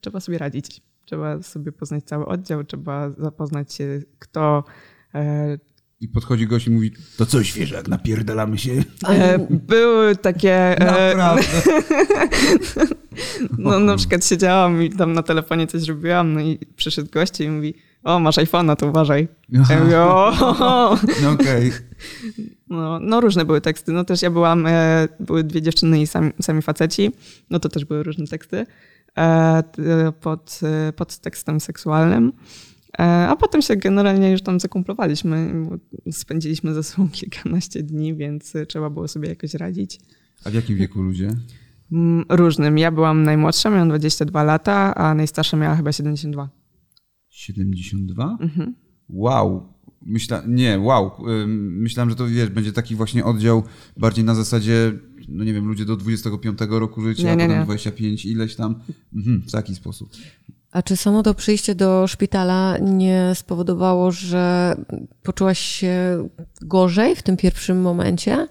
[0.00, 0.82] trzeba sobie radzić.
[1.04, 4.64] Trzeba sobie poznać cały oddział, trzeba zapoznać się, kto
[6.00, 8.72] i podchodzi gość i mówi, to co świeżak, napierdalamy się.
[9.08, 10.76] E, były takie...
[10.78, 11.42] Naprawdę.
[13.58, 17.48] no na przykład siedziałam i tam na telefonie coś robiłam, no i przyszedł gość i
[17.48, 19.28] mówi, o masz iPhone'a, to uważaj.
[19.48, 19.96] Ja mówię,
[21.22, 21.68] no okej.
[21.68, 21.80] Okay.
[22.68, 23.92] No, no, różne były teksty.
[23.92, 27.10] No też ja byłam, e, były dwie dziewczyny i sami, sami faceci,
[27.50, 28.66] no to też były różne teksty
[29.18, 29.62] e,
[30.20, 30.60] pod,
[30.96, 32.32] pod tekstem seksualnym.
[33.00, 35.54] E, a potem się generalnie już tam zakumplowaliśmy.
[36.10, 40.00] Spędziliśmy ze sobą kilkanaście dni, więc trzeba było sobie jakoś radzić.
[40.44, 41.30] A w jakim wieku ludzie?
[41.92, 42.78] Mm, Różnym.
[42.78, 46.48] Ja byłam najmłodsza, miałam 22 lata, a najstarsza miała chyba 72.
[47.28, 48.38] 72?
[49.08, 49.72] Wow.
[50.02, 51.10] Myśla, nie, wow.
[51.46, 53.62] Myślałem, że to wiesz, będzie taki właśnie oddział
[53.96, 54.92] bardziej na zasadzie,
[55.28, 57.64] no nie wiem, ludzie do 25 roku życia, Nie, a nie, potem nie.
[57.64, 58.74] 25 ileś tam.
[59.14, 60.10] Mhm, w taki sposób.
[60.72, 64.76] A czy samo to przyjście do szpitala nie spowodowało, że
[65.22, 66.28] poczułaś się
[66.62, 68.48] gorzej w tym pierwszim momencie?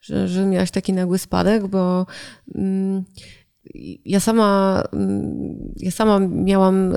[0.00, 1.66] Że, że miałaś taki nagły spadek?
[1.66, 2.06] Bo
[2.54, 3.04] mm,
[4.04, 6.92] ja sama, mm, ja sama miałam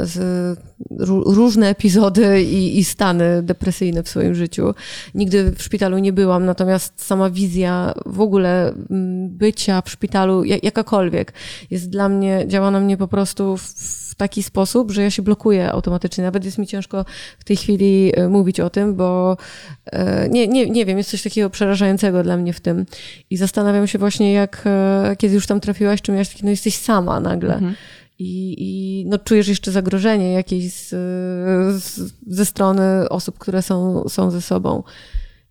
[1.25, 4.73] różne epizody i, i stany depresyjne w swoim życiu.
[5.15, 10.58] Nigdy w szpitalu nie byłam, natomiast sama wizja w ogóle mm, bycia w szpitalu, ja-
[10.63, 11.34] jakakolwiek,
[11.71, 15.71] jest dla mnie, działa na mnie po prostu w taki sposób, że ja się blokuję
[15.71, 16.23] automatycznie.
[16.23, 17.05] Nawet jest mi ciężko
[17.39, 19.38] w tej chwili e, mówić o tym, bo
[19.86, 22.86] e, nie, nie, nie wiem, jest coś takiego przerażającego dla mnie w tym.
[23.29, 26.75] I zastanawiam się właśnie, jak e, kiedy już tam trafiłaś, czy miałaś takie, no jesteś
[26.75, 27.60] sama nagle.
[28.21, 30.89] I, I no, czujesz jeszcze zagrożenie jakieś z,
[31.84, 34.84] z, ze strony osób, które są, są ze sobą.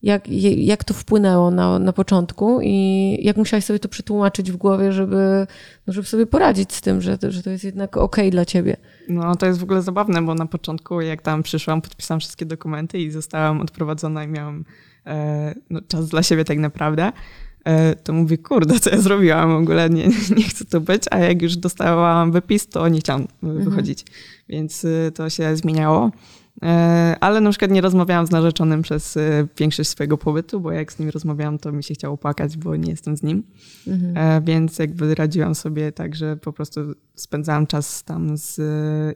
[0.02, 4.92] Jak, jak to wpłynęło na, na początku i jak musiałaś sobie to przetłumaczyć w głowie,
[4.92, 5.46] żeby,
[5.86, 8.76] no, żeby sobie poradzić z tym, że, to- że to jest jednak okej dla ciebie.
[9.08, 12.98] No to jest w ogóle zabawne, bo na początku jak tam przyszłam, podpisałam wszystkie dokumenty
[12.98, 14.64] i zostałam odprowadzona i miałam
[15.06, 17.12] e, no, czas dla siebie tak naprawdę,
[17.64, 21.18] e, to mówię, kurde, co ja zrobiłam w ogóle, nie, nie chcę tu być, a
[21.18, 24.04] jak już dostałam wypis, to nie chciałam e, wychodzić,
[24.48, 26.10] więc e, to się zmieniało.
[26.62, 30.92] E, Ale na przykład nie rozmawiałam z narzeczonym przez e, większość swojego pobytu, bo jak
[30.92, 33.42] z nim rozmawiałam, to mi się chciało płakać, bo nie jestem z nim.
[34.16, 36.80] E, Więc jakby radziłam sobie tak, że po prostu
[37.14, 38.60] spędzałam czas tam z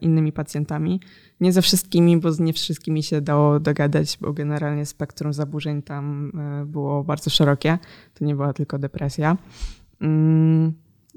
[0.03, 1.01] innymi pacjentami.
[1.41, 6.33] Nie ze wszystkimi, bo z nie wszystkimi się dało dogadać, bo generalnie spektrum zaburzeń tam
[6.67, 7.79] było bardzo szerokie.
[8.15, 9.37] To nie była tylko depresja.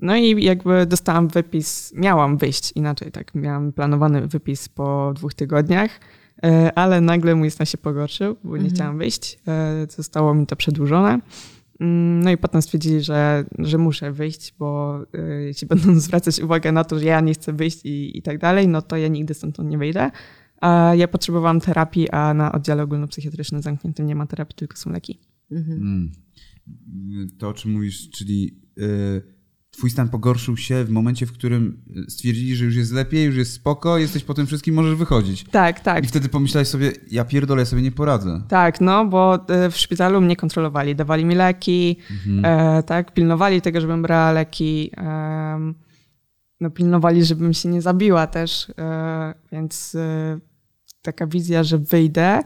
[0.01, 5.99] No i jakby dostałam wypis, miałam wyjść inaczej, tak, miałam planowany wypis po dwóch tygodniach,
[6.43, 9.39] e, ale nagle mój stan się pogorszył, bo nie chciałam wyjść.
[9.47, 11.19] E, Zostało mi to przedłużone.
[11.79, 16.71] Mm, No i potem stwierdzili, że, że muszę wyjść, bo e, jeśli będą zwracać uwagę
[16.71, 19.33] na to, że ja nie chcę wyjść i, i tak dalej, no to ja nigdy
[19.33, 20.11] stamtąd nie wyjdę.
[20.61, 25.19] A ja potrzebowałam terapii, a na oddziale ogólnopsychiatrycznym zamkniętym nie ma terapii, tylko są leki.
[25.51, 26.11] Mm.
[27.39, 29.21] To, o czym mówisz, czyli y,
[29.77, 33.53] twój stan pogorszył się w momencie, w którym stwierdzili, że już jest lepiej, już jest
[33.53, 35.43] spoko, jesteś po tym wszystkim, możesz wychodzić.
[35.43, 36.03] Tak, tak.
[36.03, 38.41] I wtedy pomyślałeś sobie, ja pierdolę, ja sobie nie poradzę.
[38.47, 41.97] Tak, no bo e, w szpitalu mnie kontrolowali, dawali mi leki,
[42.43, 45.75] e, tak, pilnowali tego, żebym brała leki, em,
[46.61, 50.39] no pilnowali, żebym się nie zabiła też, e, więc e,
[51.01, 52.39] taka wizja, że wyjdę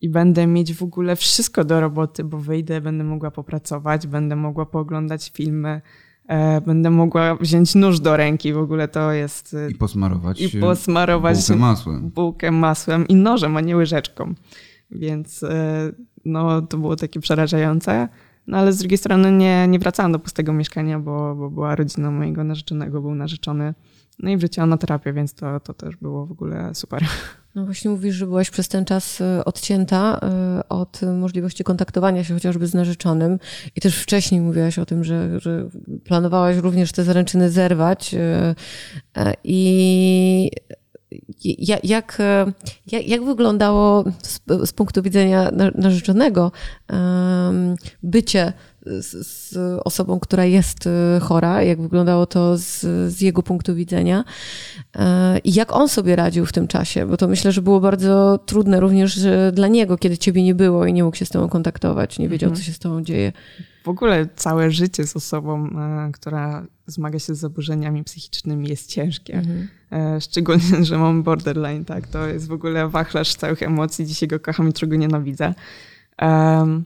[0.00, 4.66] i będę mieć w ogóle wszystko do roboty, bo wyjdę, będę mogła popracować, będę mogła
[4.66, 6.09] pooglądać filmy, e,
[6.66, 9.54] będę mogła wziąć nóż do ręki, w ogóle to jest...
[9.54, 12.10] e, I posmarować I posmarować bułkę masłem.
[12.10, 14.34] bułkę masłem i nożem, a nie łyżeczką.
[14.90, 15.92] Więc e,
[16.24, 18.08] no, to było takie przerażające.
[18.46, 22.10] No ale z drugiej strony nie, nie wracałam do pustego mieszkania, bo, bo była rodzina
[22.10, 23.74] mojego narzeczonego, był narzeczony.
[24.18, 27.04] No i wróciłam na terapię, więc to, to też było w ogóle super.
[27.54, 32.34] No właśnie mówisz, że byłaś przez ten czas e, odcięta e, od możliwości kontaktowania się
[32.34, 33.38] chociażby z narzeczonym
[33.76, 35.68] i też wcześniej mówiłaś o tym, że, że
[36.04, 38.54] planowałaś również te zaręczyny zerwać e,
[39.44, 40.50] i
[41.44, 42.18] ja- jak,
[42.92, 46.52] jak, jak wyglądało z, z punktu widzenia na- narzeczonego
[48.02, 48.52] bycie
[48.86, 52.80] z, z osobą, która jest e, chora, jak wyglądało to z,
[53.12, 54.24] z jego punktu widzenia
[54.96, 58.38] e, i jak on sobie radził w tym czasie, bo to myślę, że było bardzo
[58.46, 61.48] trudne również e, dla niego, kiedy ciebie nie było i nie mógł się z tobą
[61.48, 63.32] kontaktować, nie wiedział, co się z tobą dzieje.
[63.84, 69.42] W ogóle całe życie z osobą, e, która zmaga się z zaburzeniami psychicznymi jest ciężkie.
[69.92, 72.06] E, Szczególnie, że mam borderline, tak?
[72.06, 74.06] To jest w ogóle wachlarz całych emocji.
[74.06, 75.54] Dzisiaj go kocham, jutro go nienawidzę.
[76.18, 76.84] Em,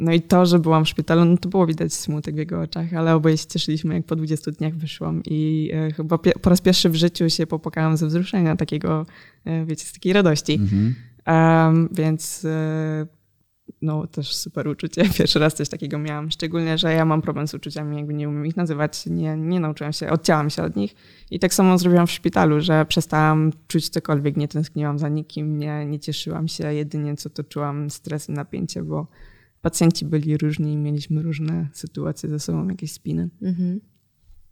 [0.00, 2.94] No i to, że byłam w szpitalu, no to było widać smutek w jego oczach,
[2.94, 6.90] ale oboje się cieszyliśmy, jak po 20 dniach wyszłam i e, chyba po raz pierwszy
[6.90, 9.06] w życiu się popłakałam ze wzruszenia takiego,
[9.44, 10.52] e, wiecie, z takiej radości.
[10.54, 10.94] Mhm.
[11.24, 13.06] Em, więc e,
[13.82, 15.02] no też super uczucie.
[15.18, 16.30] Pierwszy raz coś takiego miałam.
[16.30, 19.06] Szczególnie, że ja mam problem z uczuciami, jakby nie umiem ich nazywać.
[19.06, 20.94] Nie, nie nauczyłam się, odcięłam się od nich.
[21.30, 25.86] I tak samo zrobiłam w szpitalu, że przestałam czuć cokolwiek, nie tęskniłam za nikim, nie,
[25.86, 26.74] nie cieszyłam się.
[26.74, 29.06] Jedynie co to czułam stres i napięcie, bo
[29.62, 33.28] pacjenci byli różni i mieliśmy różne sytuacje ze sobą, jakieś spiny.
[33.42, 33.80] Mhm.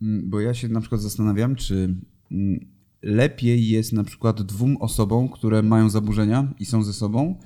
[0.03, 1.95] Mm, Bo ja się na przykład zastanawiam, czy
[2.33, 2.67] mm,
[3.03, 7.39] lepiej jest na przykład dwóm osobom, które mają zaburzenia i są ze sobą,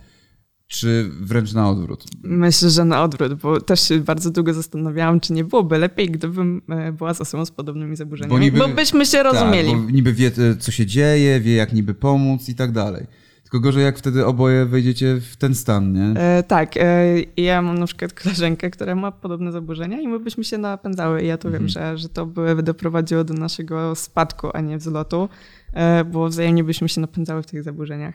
[0.67, 2.05] czy wręcz na odwrót?
[2.23, 6.63] Myślę, że na odwrót, bo też się bardzo długo zastanawiałam, czy nie byłoby lepiej, gdybym
[6.69, 9.71] e, była z osobą z podobnymi zaburzeniami, bo, niby, bo byśmy się rozumieli.
[9.71, 13.07] Tak, bo niby wie, e, co się dzieje, wie, jak niby pomóc i tak dalej.
[13.53, 16.21] Tylko gorzej, jak wtedy oboje wejdziecie w ten stan, nie?
[16.21, 16.77] E, tak.
[16.77, 17.05] E,
[17.37, 21.23] ja mam na przykład koleżankę, która ma podobne zaburzenia i my byśmy się napędzały.
[21.23, 21.63] I ja to mhm.
[21.63, 25.29] wiem, że, że to by doprowadziło do naszego spadku, a nie wzlotu,
[25.73, 28.15] e, bo wzajemnie byśmy się napędzały w tych zaburzeniach.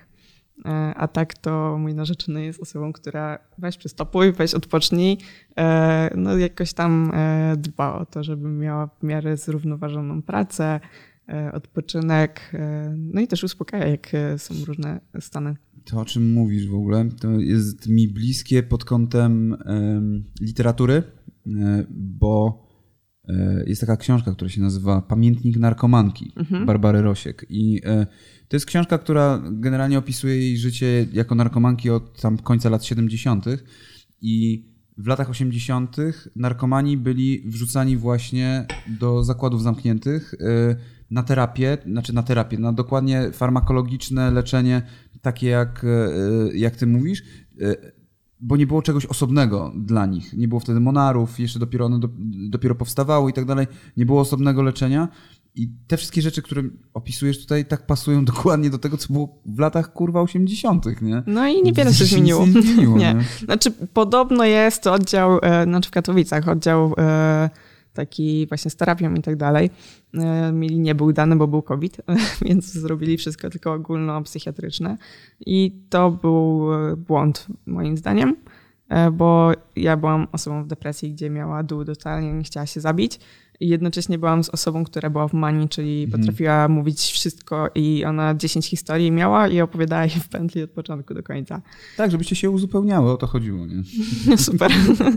[0.65, 5.17] E, a tak to mój narzeczony jest osobą, która weź przystopuj, weź odpocznij,
[5.57, 10.79] e, no jakoś tam e, dba o to, żeby miała w miarę zrównoważoną pracę,
[11.53, 12.51] odpoczynek,
[12.97, 15.55] no i też uspokaja, jak są różne stany.
[15.85, 19.57] To, o czym mówisz w ogóle, to jest mi bliskie pod kątem
[20.41, 21.03] literatury,
[21.89, 22.67] bo
[23.65, 26.65] jest taka książka, która się nazywa Pamiętnik narkomanki mhm.
[26.65, 27.81] Barbary Rosiek i
[28.47, 33.45] to jest książka, która generalnie opisuje jej życie jako narkomanki od tam końca lat 70.
[34.21, 34.65] I
[34.97, 35.97] w latach 80.
[36.35, 38.65] narkomani byli wrzucani właśnie
[38.99, 40.35] do zakładów zamkniętych
[41.11, 44.81] na terapię, znaczy na terapię, na dokładnie farmakologiczne leczenie,
[45.21, 47.23] takie jak, y, jak ty mówisz,
[47.61, 47.97] y,
[48.39, 50.33] bo nie było czegoś osobnego dla nich.
[50.33, 52.09] Nie było wtedy monarów, jeszcze dopiero one do,
[52.49, 53.67] dopiero powstawały i tak dalej.
[53.97, 55.07] Nie było osobnego leczenia
[55.55, 59.59] i te wszystkie rzeczy, które opisujesz tutaj, tak pasują dokładnie do tego, co było w
[59.59, 61.23] latach kurwa 80., nie?
[61.27, 62.45] No i niewiele się zmieniło.
[62.47, 63.13] Nie zmieniło nie.
[63.13, 63.23] nie.
[63.45, 67.49] Znaczy, podobno jest oddział, e, znaczy w Katowicach, oddział e,
[67.97, 69.69] taki właśnie z terapią i tak dalej.
[70.13, 72.01] E, mieli nie był dany, bo był COVID,
[72.45, 74.97] więc zrobili wszystko tylko ogólnopsychiatryczne.
[75.45, 78.35] I to był błąd, moim zdaniem,
[79.11, 83.19] bo ja byłam osobą w depresji, gdzie miała dół totalnie, nie chciała się zabić
[83.59, 86.21] jednocześnie byłam z osobą, która była w manii, czyli mhm.
[86.21, 91.13] potrafiła mówić wszystko i ona 10 historii miała i opowiadała je w pętli od początku
[91.13, 91.61] do końca.
[91.97, 93.83] Tak, żebyście się uzupełniały, o to chodziło, nie?
[94.37, 94.71] Super.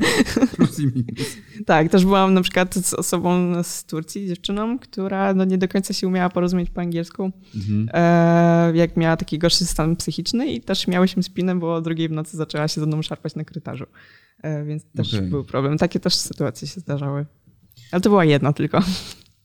[0.56, 1.36] Plus i minus.
[1.66, 5.94] Tak, też byłam na przykład z osobą z Turcji, dziewczyną, która no nie do końca
[5.94, 7.30] się umiała porozumieć po angielsku.
[7.54, 7.88] Mhm.
[7.92, 12.12] E, jak miała taki gorszy stan psychiczny i też miałyśmy spinę, bo o drugiej w
[12.12, 13.86] nocy zaczęła się ze mną szarpać na korytarzu.
[14.42, 15.26] E, więc też okay.
[15.26, 15.78] był problem.
[15.78, 17.26] Takie też sytuacje się zdarzały.
[17.92, 18.80] Ale to była jedna tylko.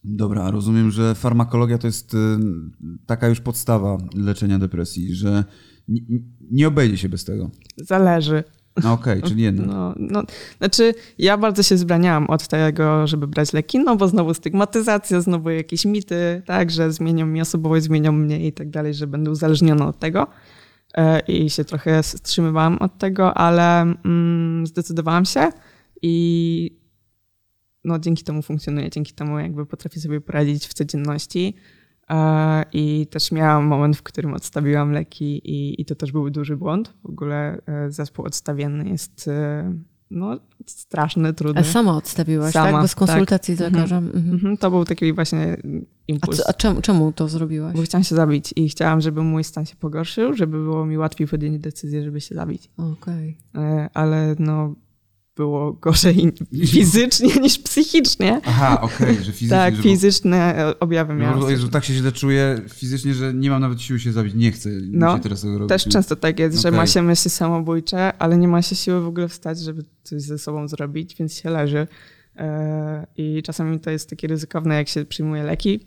[0.03, 2.17] Dobra, rozumiem, że farmakologia to jest y,
[3.05, 5.43] taka już podstawa leczenia depresji, że
[6.51, 7.49] nie, obejdzie się bez tego.
[7.77, 8.43] Zależy.
[8.83, 9.65] No okej, okay, czyli jedna.
[9.65, 10.23] No, no,
[10.57, 15.49] znaczy, ja bardzo się zbraniałam od tego, żeby brać leki, no bo znowu stygmatyzacja, znowu
[15.49, 19.87] jakieś mity, tak, że zmienią mi osobowość, zmienią mnie i tak dalej, że będę uzależniona
[19.87, 20.27] od tego.
[20.93, 25.49] E, I się trochę wstrzymywałam od tego, ale mm, zdecydowałam się
[26.01, 26.84] i
[27.85, 31.55] no, dzięki temu funkcjonuje, dzięki temu jakby potrafię sobie poradzić w codzienności.
[32.09, 36.57] E, I też miałam moment, w którym odstawiłam leki i, i to też był duży
[36.57, 36.93] błąd.
[37.03, 39.73] W ogóle e, zespół odstawienny jest e,
[40.11, 41.61] no, straszny, trudny.
[41.61, 42.63] A sama odstawiłaś, tak?
[42.63, 42.81] sama, tak?
[42.81, 43.69] Bez konsultacji tak.
[43.69, 44.05] z lekarzem?
[44.05, 44.33] Mhm.
[44.33, 44.57] Mhm.
[44.57, 45.57] To był taki właśnie
[46.07, 46.39] impuls.
[46.39, 47.75] A, a czemu, czemu, to zrobiłaś?
[47.75, 51.27] Bo chciałam się zabić i chciałam, żeby mój stan się pogorszył, żeby było mi łatwiej
[51.27, 52.71] podjąć decyzję, żeby się zabić.
[52.77, 53.37] Okej.
[53.53, 53.89] Okay.
[53.93, 54.75] Ale no
[55.35, 56.33] było gorzej
[56.67, 58.41] fizycznie niż psychicznie.
[58.45, 59.47] Aha, okej, okay, że fizycznie.
[59.49, 61.51] Tak, fizyczne objawy no, miałam.
[61.51, 64.69] Jezu, tak się źle czuję fizycznie, że nie mam nawet siły się zabić, nie chcę
[64.91, 65.69] no, się teraz tego robić.
[65.69, 66.71] Też często tak jest, okay.
[66.71, 70.21] że ma się myśli samobójcze, ale nie ma się siły w ogóle wstać, żeby coś
[70.21, 71.87] ze sobą zrobić, więc się leży.
[72.35, 75.79] E, I czasami to jest takie ryzykowne, jak się przyjmuje leki,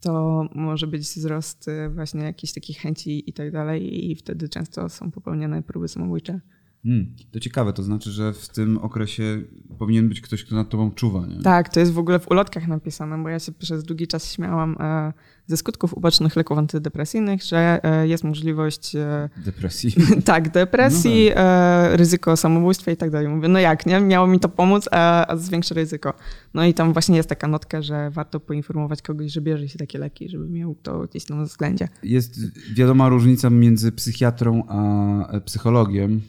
[0.00, 4.88] to może być wzrost e, właśnie jakiejś takich chęci i tak dalej i wtedy często
[4.88, 6.40] są popełniane próby samobójcze.
[6.84, 9.42] Hmm, to ciekawe, to znaczy, że w tym okresie
[9.78, 11.42] powinien być ktoś, kto nad tobą czuwa, nie?
[11.42, 14.76] Tak, to jest w ogóle w ulotkach napisane, bo ja się przez długi czas śmiałam
[14.80, 15.12] e,
[15.46, 18.96] ze skutków ubocznych leków antydepresyjnych, że e, jest możliwość...
[18.96, 19.94] E, depresji.
[20.24, 21.94] tak, depresji, no tak.
[21.94, 23.28] ryzyko samobójstwa i tak dalej.
[23.28, 24.00] Mówię, no jak, nie?
[24.00, 26.14] Miało mi to pomóc, a, a zwiększy ryzyko.
[26.54, 29.98] No i tam właśnie jest taka notka, że warto poinformować kogoś, że bierze się takie
[29.98, 31.88] leki, żeby miał to gdzieś tam na względzie.
[32.02, 32.40] Jest
[32.74, 36.20] wiadoma różnica między psychiatrą a psychologiem,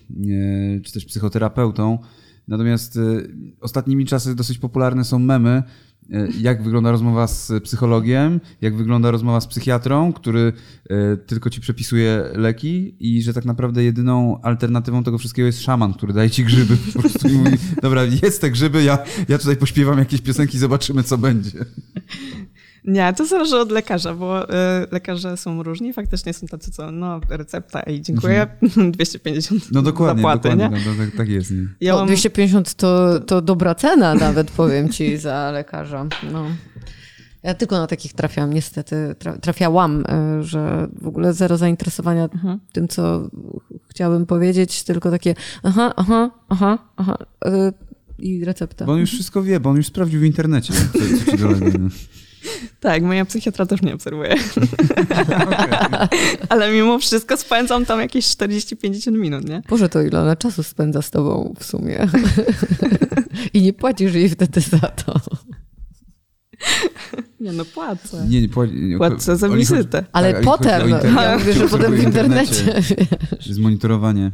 [0.83, 1.97] czy też psychoterapeutą.
[2.47, 2.99] Natomiast
[3.61, 5.92] ostatnimi czasy dosyć popularne są memy, E,
[6.41, 10.53] jak wygląda rozmowa z psychologiem, jak wygląda rozmowa z psychiatrą, który
[10.89, 12.95] e, tylko ci przepisuje leki?
[12.99, 16.77] I że tak naprawdę jedyną alternatywą tego wszystkiego jest szaman, który daje ci grzyby.
[16.93, 21.17] Po prostu mówi, dobra, jest te grzyby, ja, ja tutaj pośpiewam jakieś piosenki, zobaczymy co
[21.17, 21.65] będzie.
[22.85, 24.53] Nie, to zależy od lekarza, bo y,
[24.91, 25.93] lekarze są różni.
[25.93, 28.91] Faktycznie są tacy, co no, recepta i dziękuję, mhm.
[28.97, 30.85] 250 No dokładnie, zapłaty, dokładnie nie?
[30.85, 31.51] No, tak, tak, jest.
[31.51, 31.67] Nie?
[31.81, 32.07] Ja mam...
[32.07, 36.05] 250 to, to dobra cena nawet, powiem ci, za lekarza.
[36.31, 36.45] No.
[37.43, 39.15] Ja tylko na takich trafiałam, niestety.
[39.41, 40.03] Trafiałam,
[40.39, 42.59] y, że w ogóle zero zainteresowania mhm.
[42.71, 43.29] tym, co
[43.89, 47.17] chciałabym powiedzieć, tylko takie aha, aha, aha, aha
[47.47, 47.49] y,
[48.19, 48.85] i recepta.
[48.85, 51.79] Bo on już wszystko wie, bo on już sprawdził w internecie, co, co ci dolega.
[52.45, 52.49] no.
[52.79, 54.35] Tak, moja psychiatra też mnie obserwuje.
[56.49, 59.61] Ale mimo wszystko spędzam tam jakieś 40-50 minut, nie?
[59.69, 62.07] Boże, to ile ona czasu spędza z tobą w sumie.
[63.53, 65.19] I nie płacisz jej wtedy za to.
[67.39, 68.25] Nie no, płacę.
[68.29, 69.97] Nie, nie, płaci, nie, Płacę za wizytę.
[69.97, 72.63] chodzi- Ale tak, potem, o internet, ja mówię, że potem w internecie.
[73.31, 73.45] wiesz.
[73.49, 74.31] Zmonitorowanie.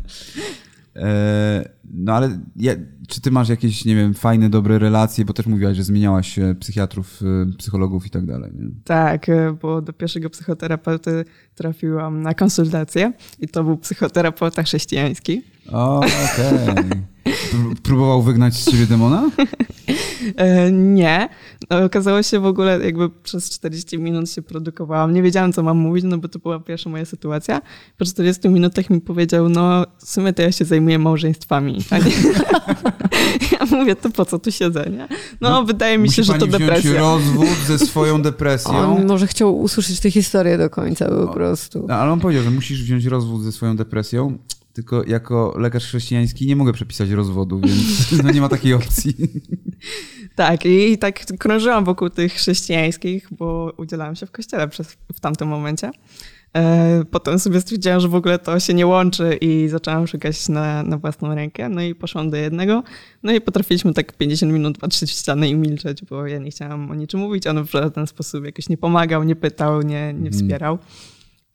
[1.00, 2.74] E, no ale ja,
[3.08, 6.56] czy ty masz jakieś, nie wiem, fajne, dobre relacje, bo też mówiłaś, że zmieniałaś e,
[6.56, 8.52] psychiatrów, e, psychologów i tak dalej.
[8.56, 8.70] Nie?
[8.84, 9.28] Tak,
[9.62, 15.42] bo do pierwszego psychoterapeuty trafiłam na konsultację i to był psychoterapeuta chrześcijański.
[15.72, 16.76] O, okej.
[16.76, 16.96] Pró-
[17.84, 19.30] Próbował wygnać z ciebie demona?
[20.36, 21.30] E, nie.
[21.70, 25.14] No, okazało się w ogóle, jakby przez 40 minut się produkowałam.
[25.14, 27.62] Nie wiedziałam, co mam mówić, no bo to była pierwsza moja sytuacja.
[27.98, 31.80] Po 40 minutach mi powiedział, no w sumie to ja się zajmuję małżeństwami.
[31.90, 32.12] A nie...
[33.60, 35.08] ja mówię, to po co tu siedzę, nie?
[35.42, 37.00] No, No, wydaje mi się, że pani to wziąć depresja.
[37.00, 38.96] rozwód ze swoją depresją.
[38.98, 41.28] On może chciał usłyszeć tę historię do końca po O.
[41.34, 41.86] prostu.
[41.88, 44.38] No, ale on powiedział, że musisz wziąć rozwód ze swoją depresją,
[44.74, 49.14] tylko jako lekarz chrześcijański nie mogę przepisać rozwodu, więc no nie ma takiej opcji.
[50.36, 55.48] Tak, i tak krążyłam wokół tych chrześcijańskich, bo udzielałam się w kościele przez, w tamtym
[55.48, 55.92] momencie.
[56.58, 60.84] E, Potem sobie stwierdziłam, że w ogóle to się nie łączy i zaczęłam szukać na,
[60.84, 61.70] na własną rękę.
[61.70, 62.84] No i poszłam do jednego.
[63.24, 66.92] No i potrafiliśmy tak 50 minut patrzeć w ścianę i milczeć, bo ja nie chciałam
[66.92, 67.48] o niczym mówić.
[67.48, 70.34] On w żaden sposób jakoś nie pomagał, nie pytał, nie, nie Mhm.
[70.34, 70.78] wspierał.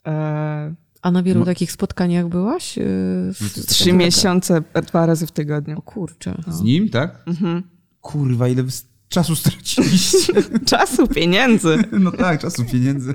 [0.07, 0.74] E,
[1.05, 2.77] A na wielu takich spotkaniach byłaś?
[2.77, 2.85] Yy,
[3.33, 5.79] z- Trzy miesiące, dwa razy w tygodniu.
[5.79, 6.43] O kurczę.
[6.49, 7.23] Z nim, tak?
[7.27, 7.62] Mhm.
[8.01, 8.64] Kurwa, ile
[9.09, 10.33] czasu straciliście.
[10.67, 11.77] Czasu, pieniędzy.
[12.01, 13.14] No tak, czasu, pieniędzy.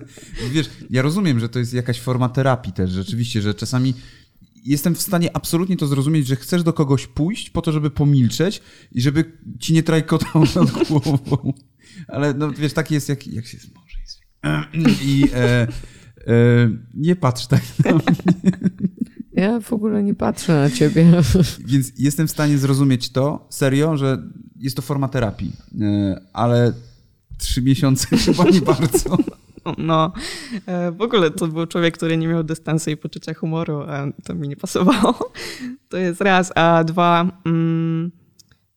[0.51, 3.93] Wiesz, ja rozumiem, że to jest jakaś forma terapii też, rzeczywiście, że czasami
[4.63, 8.61] jestem w stanie absolutnie to zrozumieć, że chcesz do kogoś pójść po to, żeby pomilczeć
[8.91, 11.53] i żeby ci nie trajkotał nad głową.
[12.07, 14.25] Ale no wiesz, taki jest, jak, jak się jest małżeństwie.
[15.03, 15.67] I e, e,
[16.93, 18.03] nie patrz tak na mnie.
[19.33, 21.05] Ja w ogóle nie patrzę na ciebie.
[21.65, 24.23] Więc jestem w stanie zrozumieć to, serio, że
[24.55, 25.51] jest to forma terapii.
[25.81, 26.73] E, ale
[27.37, 29.17] trzy miesiące chyba nie bardzo.
[29.77, 30.13] No,
[30.65, 34.35] e, w ogóle to był człowiek, który nie miał dystansu i poczucia humoru, a to
[34.35, 35.31] mi nie pasowało.
[35.89, 38.11] To jest raz, a dwa, mm,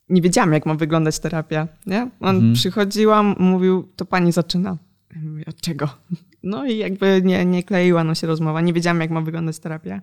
[0.09, 1.69] nie wiedziałam, jak ma wyglądać terapia.
[1.87, 2.11] Nie?
[2.21, 2.55] On Mhm.
[2.55, 4.79] przychodziłam, mówił, to pani zaczyna.
[5.17, 5.89] Ja mówię, od czego?
[6.43, 10.01] No i jakby nie, nie kleiła nam się rozmowa, nie wiedziałam, jak ma wyglądać terapia.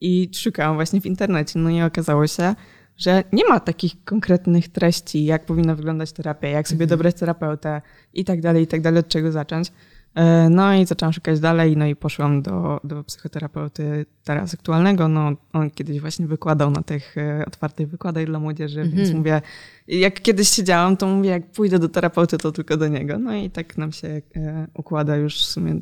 [0.00, 2.54] I szukałam właśnie w internecie, no i okazało się,
[2.96, 7.82] że nie ma takich konkretnych treści, jak powinna wyglądać terapia, jak sobie dobrać terapeutę
[8.14, 9.72] i tak dalej, i tak dalej, od czego zacząć.
[10.14, 15.08] E, No i zaczęłam szukać dalej, no i poszłam do, do psychoterapeuty teraz aktualnego.
[15.08, 18.96] No, on kiedyś właśnie wykładał na tych e, otwartych wykładach dla młodzieży, Mhm.
[18.98, 19.40] więc mówię,
[19.88, 23.18] jak kiedyś siedziałam, to mówię, jak pójdę do terapeuty, to tylko do niego.
[23.18, 25.80] No i tak nam się e, układa już w sumie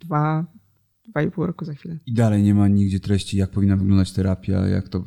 [0.00, 0.44] dwa,
[1.08, 1.98] dwa i pół roku za chwilę.
[2.06, 5.04] I dalej nie ma nigdzie treści, jak powinna wyglądać terapia, jak to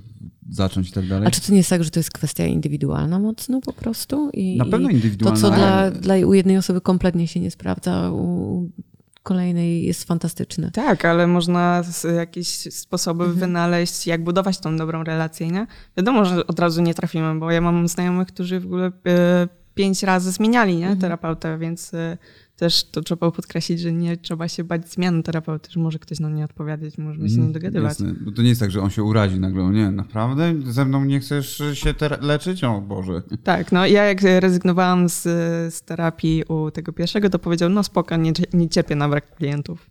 [0.50, 1.28] zacząć i tak dalej.
[1.28, 4.30] A czy to nie jest tak, że to jest kwestia indywidualna mocno po prostu?
[4.34, 5.42] I, Na pewno i indywidualna.
[5.42, 8.70] To, co dla, dla u jednej osoby kompletnie się nie sprawdza, u
[9.24, 10.72] kolejnej jest fantastyczne.
[10.72, 11.84] Tak, ale można
[12.18, 13.40] jakieś sposoby Mhm.
[13.40, 15.68] wynaleźć, jak budować tą dobrą relację, nie?
[15.98, 20.04] Wiadomo, że od razu nie trafimy, bo ja mam znajomych, którzy w ogóle e, pięć
[20.04, 20.84] razy zmieniali, nie?
[20.84, 21.00] Mhm.
[21.00, 22.18] Terapeutę, więc e,
[22.56, 26.36] też to trzeba podkreślić, że nie trzeba się bać zmiany terapeuty, że może ktoś nam
[26.36, 27.90] nie odpowiadać, możemy się nie Mm, dogadywać.
[27.90, 28.14] Jasne.
[28.22, 29.64] Bo to nie jest tak, że on się urazi nagle.
[29.64, 30.54] O nie, naprawdę?
[30.66, 32.64] Ze mną nie chcesz się leczyć?
[32.64, 33.22] O Boże.
[33.44, 35.22] Tak, no ja jak rezygnowałam z,
[35.76, 39.90] z terapii u tego pierwszego, to powiedział, no spoko, nie, nie cierpię na brak klientów.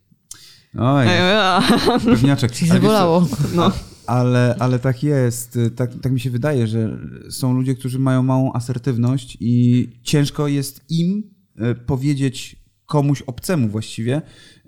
[0.78, 1.60] Oj, E,
[2.04, 2.50] pewniaczek.
[2.56, 3.26] Co, zabolało.
[3.54, 3.72] No.
[4.06, 5.58] Ale, ale tak jest.
[5.76, 6.98] Tak, tak mi się wydaje, że
[7.30, 11.22] są ludzie, którzy mają małą asertywność i ciężko jest im
[11.58, 14.22] e, powiedzieć komuś obcemu właściwie,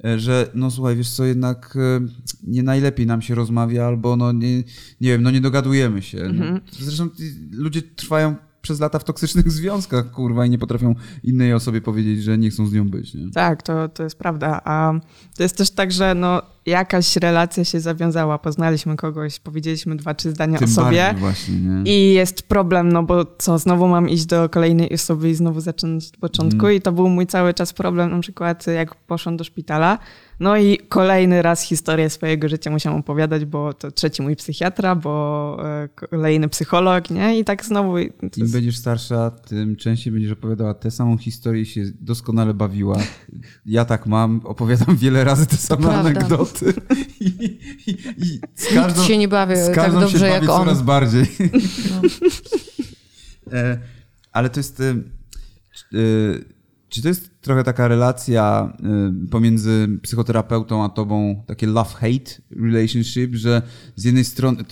[0.05, 2.07] e, że no słuchaj, wiesz co, jednak e,
[2.43, 4.65] nie najlepiej nam się rozmawia albo no nie, nie
[5.01, 6.19] wiem, no nie dogadujemy się.
[6.19, 6.61] No, Mhm.
[6.81, 7.09] zresztą
[7.53, 12.39] ludzie trwają przez lata w toksycznych związkach, kurwa, i nie potrafią innej osobie powiedzieć, że
[12.39, 13.15] nie chcą z nią być.
[13.15, 13.31] Nie?
[13.31, 14.61] Tak, to, to jest prawda.
[14.65, 15.01] A
[15.37, 20.31] to jest też tak, że no, jakaś relacja się zawiązała, poznaliśmy kogoś, powiedzieliśmy dwa, trzy
[20.31, 21.93] zdania Tym o sobie właśnie, nie?
[21.93, 26.09] i jest problem, no bo co, znowu mam iść do kolejnej osoby i znowu zacząć
[26.09, 26.77] od początku Mm.
[26.77, 29.99] i to był mój cały czas problem, na przykład jak poszłam do szpitala,
[30.41, 35.57] no i kolejny raz historię swojego życia musiałam opowiadać, bo to trzeci mój psychiatra, bo
[35.65, 37.39] e, kolejny psycholog, nie?
[37.39, 37.99] I tak znowu...
[37.99, 42.97] Im jest- będziesz starsza, tym częściej będziesz opowiadała tę samą historię i się doskonale bawiła.
[43.67, 46.56] Ja tak mam, opowiadam wiele razy te same anegdoty.
[46.63, 46.97] Naprawdę.
[47.21, 47.27] I,
[47.87, 50.65] i, i z każdą, Nikt się nie bawi z tak dobrze się jak bawię on.
[50.65, 51.27] coraz bardziej.
[51.91, 52.03] No.
[53.53, 53.79] E,
[54.33, 54.83] ale to jest...
[56.89, 63.63] Czy to jest trochę taka relacja e, pomiędzy psychoterapeutą a tobą, takie love-hate relationship, że
[63.97, 64.65] z jednej strony...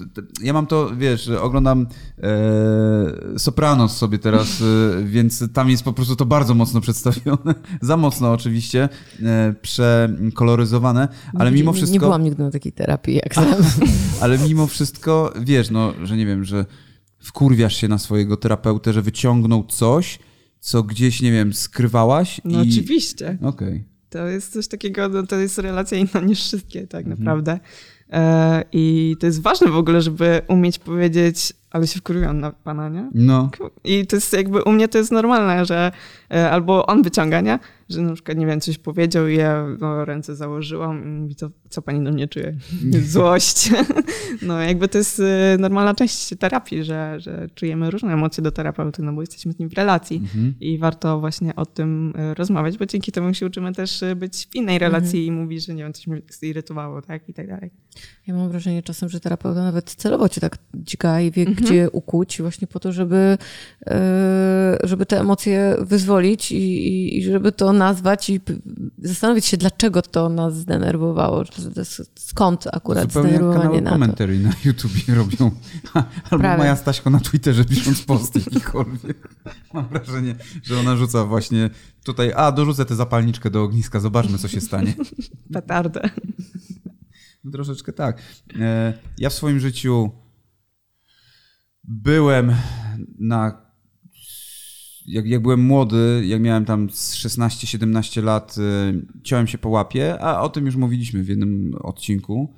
[0.42, 1.86] Ja mam to, wiesz, oglądam
[2.22, 7.54] e, Sopranos sobie teraz, e, więc tam jest po prostu to bardzo mocno przedstawione.
[7.80, 8.88] Za mocno oczywiście,
[9.22, 11.92] e, przekoloryzowane, ale mimo wszystko...
[11.92, 13.46] Nie byłam nigdy na takiej terapii jak sam.
[14.20, 16.66] Ale mimo wszystko, wiesz, no, że nie wiem, że
[17.18, 20.18] wkurwiasz się na swojego terapeutę, że wyciągnął coś,
[20.64, 22.70] co gdzieś, nie wiem, skrywałaś No i...
[22.70, 23.38] oczywiście.
[23.42, 23.84] Okej.
[24.10, 27.18] To jest coś takiego, no, to jest relacja inna niż wszystkie tak Mhm.
[27.18, 27.58] naprawdę.
[28.12, 32.88] E, I to jest ważne w ogóle, żeby umieć powiedzieć, ale się wkurwiłam na pana,
[32.88, 33.10] nie?
[33.14, 33.50] No,
[33.84, 35.92] I to jest jakby u mnie to jest normalne, że
[36.34, 37.58] albo on wyciąga, nie?
[37.88, 41.50] Że na przykład, nie wiem, coś powiedział i ja no, ręce założyłam i mówi, co,
[41.68, 42.56] co pani do mnie czuje?
[43.14, 43.70] Złość.
[44.42, 49.02] no jakby to jest e, normalna część terapii, że, że czujemy różne emocje do terapeuty,
[49.02, 50.54] no bo jesteśmy z nim w relacji mhm.
[50.60, 54.48] i warto właśnie o tym e, rozmawiać, bo dzięki temu się uczymy też e, być
[54.50, 57.28] w innej relacji i mówić, że nie wiem, coś mnie zirytowało, tak?
[57.28, 57.70] I tak dalej.
[58.26, 62.42] Ja mam wrażenie czasem, że terapeuta nawet celowo cię tak dźga i wie, gdzie ukuć
[62.42, 63.38] właśnie po to, żeby,
[63.86, 68.40] e, żeby te emocje wyzwolić i, i, i żeby to nazwać i
[68.98, 71.44] zastanowić się, dlaczego to nas zdenerwowało,
[72.18, 73.94] skąd akurat Zupełnie jak zdenerwowanie kanały na to.
[73.96, 75.50] commentary na YouTubie robią.
[75.94, 76.58] Albo Prawie.
[76.58, 79.28] Maja Staśko na Twitterze pisząc posty jakikolwiek.
[79.74, 81.70] Mam wrażenie, że ona rzuca właśnie
[82.04, 84.94] tutaj, a dorzucę tę zapalniczkę do ogniska, zobaczmy co się stanie.
[85.54, 86.10] Petardę.
[87.44, 88.22] No, Troszeczkę tak.
[88.60, 90.10] E, Ja w swoim życiu
[91.84, 92.54] byłem
[93.18, 93.63] na.
[95.06, 100.20] Jak, jak byłem młody, jak miałem tam z 16-17 lat, e, ciąłem się po łapie,
[100.20, 102.54] a o tym już mówiliśmy w jednym odcinku,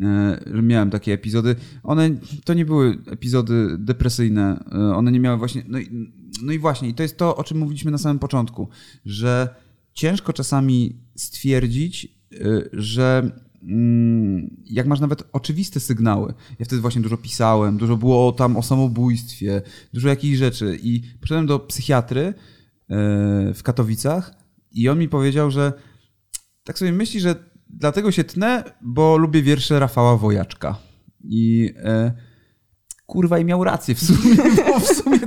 [0.00, 1.56] e, że miałem takie epizody.
[1.82, 2.10] One
[2.44, 5.62] to nie były epizody depresyjne, e, one nie miały właśnie.
[5.68, 8.68] No i, no i właśnie, i to jest to, o czym mówiliśmy na samym początku,
[9.04, 9.48] że
[9.96, 13.30] ciężko czasami stwierdzić, y, że
[14.64, 16.34] jak masz nawet oczywiste sygnały.
[16.58, 19.62] Ja wtedy właśnie dużo pisałem, dużo było tam o samobójstwie,
[19.92, 20.78] dużo jakichś rzeczy.
[20.82, 22.34] I poszedłem do psychiatry y,
[23.54, 24.34] w Katowicach
[24.72, 25.72] i on mi powiedział, że
[26.64, 27.34] tak sobie myśli, że
[27.70, 30.78] dlatego się tnę, bo lubię wiersze Rafała Wojaczka.
[31.24, 32.12] I e,
[33.06, 34.36] kurwa i miał rację w sumie,
[34.66, 35.18] bo w sumie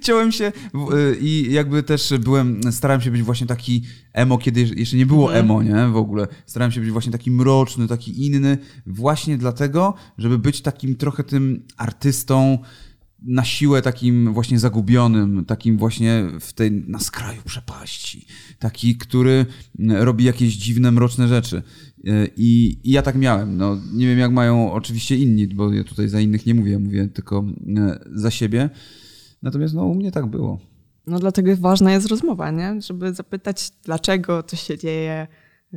[0.00, 3.82] ciąłem się y, i jakby też byłem, starałem się być właśnie taki
[4.12, 6.26] emo, kiedy jeszcze nie było emo, nie, w ogóle.
[6.46, 11.62] Starałem się być właśnie taki mroczny, taki inny, właśnie dlatego, żeby być takim trochę tym
[11.76, 12.58] artystą,
[13.22, 18.26] na siłę takim właśnie zagubionym, takim właśnie w tej, na skraju przepaści.
[18.58, 19.46] Taki, który
[19.78, 21.62] mm, robi jakieś dziwne, mroczne rzeczy.
[22.04, 23.56] Y, I, I ja tak miałem.
[23.56, 27.08] No, nie wiem, jak mają oczywiście inni, bo ja tutaj za innych nie mówię, mówię
[27.08, 28.70] tylko y, za siebie.
[29.42, 30.58] Natomiast no, u mnie tak było.
[31.06, 32.82] No dlatego ważna jest rozmowa, nie?
[32.82, 35.26] Żeby zapytać, dlaczego coś się dzieje,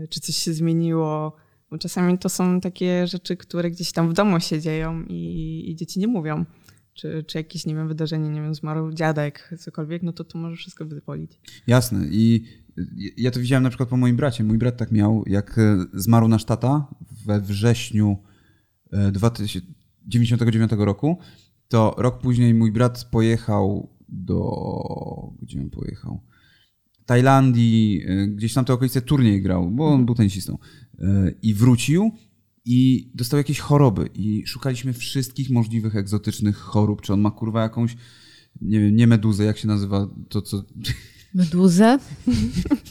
[0.09, 1.35] czy coś się zmieniło.
[1.69, 5.75] Bo czasami to są takie rzeczy, które gdzieś tam w domu się dzieją i, i
[5.75, 6.45] dzieci nie mówią.
[6.93, 10.55] Czy, czy jakieś, nie wiem, wydarzenie, nie wiem, zmarł dziadek, cokolwiek, no to to może
[10.55, 11.31] wszystko wypolić.
[11.67, 12.07] Jasne.
[12.11, 12.43] I
[13.17, 14.43] ja to widziałem na przykład po moim bracie.
[14.43, 16.87] Mój brat tak miał, jak e, zmarł nasz tata
[17.25, 18.17] we wrześniu
[18.91, 21.17] e, 1999 roku,
[21.67, 24.51] to rok później mój brat pojechał do...
[25.41, 26.21] Gdzie on pojechał?
[27.05, 30.57] Tajlandii, e, gdzieś tam te okolice turniej grał, bo on był tenisistą.
[30.99, 32.11] E, I wrócił
[32.65, 37.01] i dostał jakieś choroby i szukaliśmy wszystkich możliwych egzotycznych chorób.
[37.01, 37.95] Czy on ma kurwa jakąś,
[38.61, 40.63] nie wiem, nie meduzę, jak się nazywa to, co...
[41.33, 41.97] Meduzę?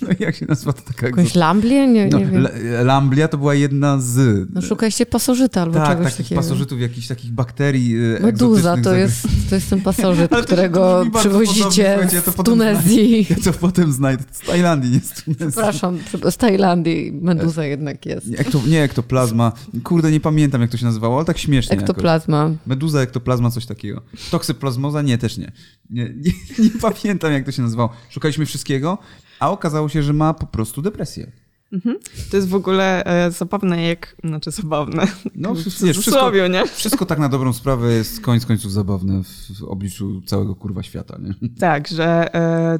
[0.02, 1.86] No, jak się nazywa to taka Jakąś lamblię?
[1.86, 2.46] Nie, no, nie wiem.
[2.46, 4.46] L- Lamblia to była jedna z.
[4.54, 6.40] No szukaliście pasożyta albo tak, czegoś takich takiego.
[6.42, 7.94] pasożytów, jakichś takich bakterii.
[8.16, 13.26] e, Meduza to jest, to jest ten pasożyt, którego podobnie, przywozicie słuchajcie, ja Tunezji.
[13.30, 14.24] Ja to potem znajdę.
[14.32, 15.46] Z Tajlandii, nie z Tunezji.
[15.46, 15.98] Przepraszam,
[16.30, 18.26] z Tajlandii meduza jednak jest.
[18.26, 19.52] Nie, ekto, nie ektoplazma.
[19.84, 21.74] Kurde, nie pamiętam jak to się nazywało, ale tak śmiesznie.
[21.76, 21.90] jakoś.
[21.90, 22.50] Ektoplazma.
[22.66, 24.02] Meduza, ektoplazma, coś takiego.
[24.30, 25.02] Toksyplazmoza?
[25.02, 25.52] Nie, też nie.
[25.90, 26.32] Nie, nie.
[26.64, 27.90] nie pamiętam jak to się nazywało.
[28.32, 28.98] Szukaliśmy wszystkiego,
[29.40, 31.32] a okazało się, że ma po prostu depresję.
[31.72, 31.98] Mhm.
[32.30, 36.66] To jest w ogóle e, zabawne, jak, znaczy zabawne, No, w wiesz, wszystko, nie?
[36.66, 39.22] Wszystko tak na dobrą sprawę jest koniec końców zabawne
[39.60, 41.34] w obliczu całego kurwa świata, nie?
[41.58, 42.78] Tak, że e,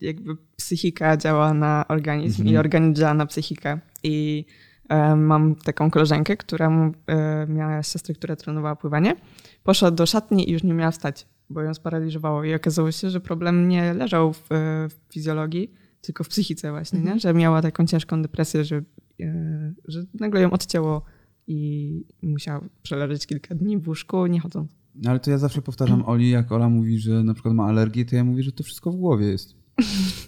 [0.00, 3.80] jakby psychika działa na organizm i organizm działa na psychikę.
[4.02, 4.44] I
[4.88, 9.16] e, mam taką koleżankę, która e, miała siostrę, która trenowała pływanie.
[9.64, 12.44] Poszła do szatni i już nie miała wstać, bo ją sparaliżowało.
[12.44, 15.70] I okazało się, że problem nie leżał w, e, w fizjologii,
[16.00, 17.20] tylko w psychice właśnie, nie?
[17.20, 18.82] że miała taką ciężką depresję, że
[19.20, 21.02] e, że nagle ją odcięło
[21.46, 24.76] i musiała przeleżeć kilka dni w łóżku, nie chodząc.
[24.94, 28.04] No, Ale to ja zawsze powtarzam Oli, jak Ola mówi, że na przykład ma alergię,
[28.04, 29.54] to ja mówię, że to wszystko w głowie jest.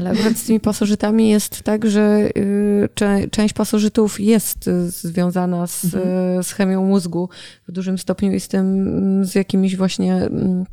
[0.00, 5.66] Ale akurat z tymi pasożytami jest tak, że y, cze- część pasożytów jest y, związana
[5.66, 6.38] z, Mhm.
[6.40, 7.28] y, z chemią mózgu
[7.68, 10.64] w dużym stopniu i z tym, z jakimiś właśnie mm,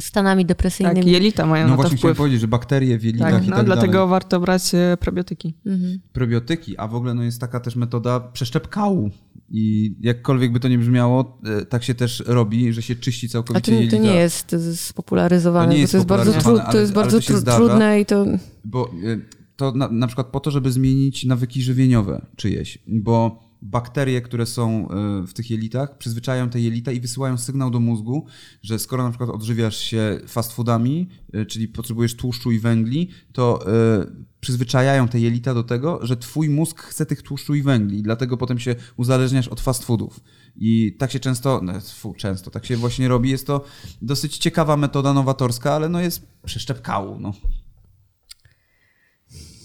[0.00, 0.96] stanami depresyjnymi.
[0.96, 2.18] Tak, jelita mają No na to właśnie chciałem wpływ.
[2.24, 4.08] powiedzieć, że bakterie w jelitach Tak, i no tak dlatego dalej.
[4.08, 5.54] warto brać e, probiotyki.
[5.66, 6.00] Mhm.
[6.12, 9.10] Probiotyki, a w ogóle no jest taka też metoda przeszczep kału.
[9.50, 13.30] I jakkolwiek by to nie brzmiało, e, tak się też robi, że się czyści A
[13.30, 13.96] całkowicie to, jelita.
[13.96, 16.88] to nie jest spopularyzowane, To nie bo jest to jest bardzo, to ale- jest ale
[16.92, 17.58] bardzo to się tru- zdarza.
[17.58, 18.26] trudne i to...
[18.64, 19.18] Bo e,
[19.56, 24.88] to na, na przykład po to, żeby zmienić nawyki żywieniowe czyjeś, bo bakterie, które są
[24.88, 28.26] e, w tych jelitach, przyzwyczajają te jelita i wysyłają sygnał do mózgu,
[28.62, 33.66] że skoro na przykład odżywiasz się fast foodami, e, czyli potrzebujesz tłuszczu i węgli, to
[33.66, 34.06] e,
[34.40, 38.36] przyzwyczajają te jelita do tego, że twój mózg chce tych tłuszczu i węgli, i dlatego
[38.36, 40.20] potem się uzależniasz od fast foodów.
[40.56, 43.30] I tak się często, no, fu, często, tak się właśnie robi.
[43.30, 43.64] Jest to
[44.02, 47.32] dosyć ciekawa metoda nowatorska, ale no jest przeszczep kału, no.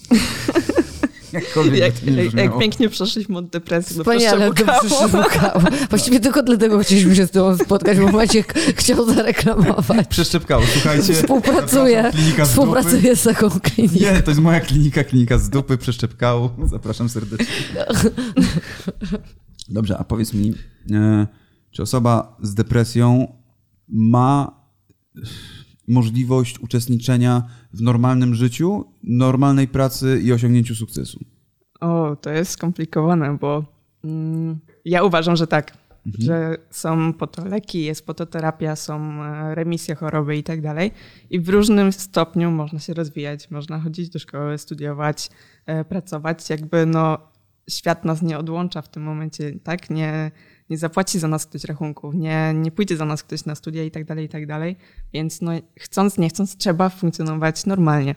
[1.34, 5.18] Jakkolwiek Jak, jak, pięknie przeszliśmy od depresji do Wspaniale, to przeszczepu.
[5.90, 10.08] Właściwie tylko dlatego chcieliśmy się z tobą spotkać, bo Maciek chciał zareklamować.
[10.08, 11.14] Przeszczep kału, słuchajcie.
[11.14, 14.06] Współpracuje, zapraszam, klinika z współpracuje z taką kliniką.
[14.06, 16.50] Nie, to jest moja klinika, klinika z dupy, przeszczep kału.
[16.66, 17.48] Zapraszam serdecznie.
[19.70, 20.54] Dobrze, a powiedz mi,
[20.92, 21.28] e,
[21.72, 23.34] czy osoba z depresją
[23.88, 24.60] ma
[25.90, 31.20] możliwość uczestniczenia w normalnym życiu, normalnej pracy i osiągnięciu sukcesu?
[31.80, 33.66] O, to jest skomplikowane, bo
[34.04, 35.78] mm, ja uważam, że tak.
[36.06, 36.26] Mhm.
[36.26, 40.62] Że są po to leki, jest po to terapia, są e, remisje choroby i tak
[40.62, 40.92] dalej.
[41.30, 45.30] I w różnym stopniu można się rozwijać, można chodzić do szkoły, studiować,
[45.66, 46.50] e, pracować.
[46.50, 47.18] Jakby no,
[47.70, 49.90] świat nas nie odłącza w tym momencie, tak?
[49.90, 50.32] Nie,
[50.70, 53.92] nie zapłaci za nas ktoś rachunków, nie, nie pójdzie za nas ktoś na studia i
[53.92, 54.76] tak dalej, i tak dalej.
[55.14, 58.16] Więc no, chcąc, nie chcąc, trzeba funkcjonować normalnie.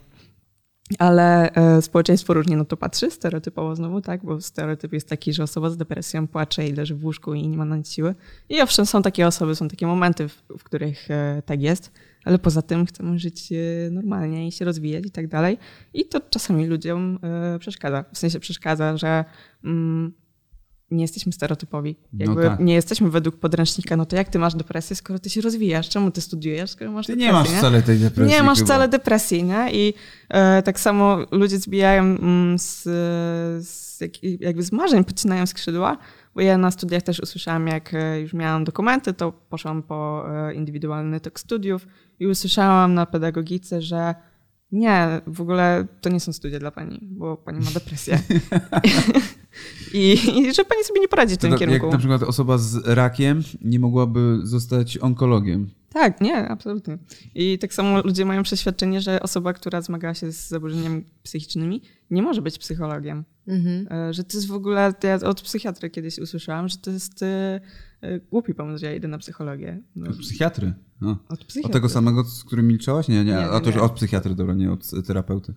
[0.99, 4.25] Ale e, społeczeństwo różnie na to patrzy, stereotypowo znowu, tak?
[4.25, 7.57] Bo stereotyp jest taki, że osoba z depresją płacze i leży w łóżku i nie
[7.57, 8.15] ma na nic siły.
[8.49, 11.93] I owszem, są takie osoby, są takie momenty, w, w których e, tak jest,
[12.25, 15.59] ale poza tym chcemy żyć e, normalnie i się rozwijać i tak dalej.
[15.95, 17.19] I to czasami ludziom
[17.59, 18.05] przeszkadza.
[18.13, 19.25] W sensie przeszkadza, że
[19.65, 20.13] mm,
[20.93, 21.97] nie jesteśmy stereotypowi.
[22.13, 22.61] No Jakby tak.
[22.61, 23.97] nie jesteśmy według podręcznika.
[23.97, 25.89] No to jak ty masz depresję, skoro ty się rozwijasz?
[25.89, 27.33] Czemu ty studiujesz, skoro masz Ty depresję?
[27.33, 28.37] nie masz wcale tej depresji.
[28.37, 28.67] Nie masz chyba.
[28.67, 29.73] wcale depresji, nie?
[29.73, 29.95] I
[30.29, 32.83] e, tak samo ludzie zbijają mm, z,
[33.69, 35.99] z jak, jakby z marzeń, podcinają skrzydła,
[36.35, 40.55] bo ja na studiach też usłyszałam, jak e, już miałam dokumenty, to poszłam po e,
[40.55, 41.87] indywidualny tok studiów
[42.21, 44.15] i usłyszałam na pedagogice, że
[44.73, 48.19] nie, w ogóle to nie są studia dla pani, bo pani ma depresję.
[49.95, 51.87] I, I że pani sobie nie poradzi w To tym tak, kierunku.
[51.87, 55.71] jak na przykład osoba z rakiem nie mogłaby zostać onkologiem.
[55.93, 56.99] Tak, nie, absolutnie.
[57.35, 62.23] I tak samo ludzie mają przeświadczenie, że osoba, która zmaga się z zaburzeniami psychicznymi, nie
[62.23, 63.25] może być psychologiem.
[63.47, 63.87] Mhm.
[64.09, 67.61] E, Że to jest w ogóle, ja od psychiatry kiedyś usłyszałam, że to jest e,
[68.01, 69.81] e, głupi pomysł, że ja idę na psychologię.
[69.97, 70.73] No, psychiatry.
[71.05, 71.17] O.
[71.29, 71.67] od psychiatry.
[71.67, 73.09] Od tego samego, z którym milczałaś?
[73.09, 75.55] Nie, nie, Nie, a to już od psychiatry, dobra, nie od terapeuty.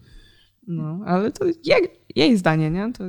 [0.67, 1.81] No, ale to jej,
[2.15, 2.93] jej zdanie, nie?
[2.93, 3.03] To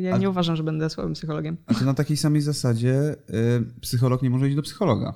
[0.00, 1.56] ja A- nie uważam, że będę słabym psychologiem.
[1.66, 2.94] A czy na takiej samej zasadzie
[3.30, 5.14] y, psycholog nie może iść do psychologa?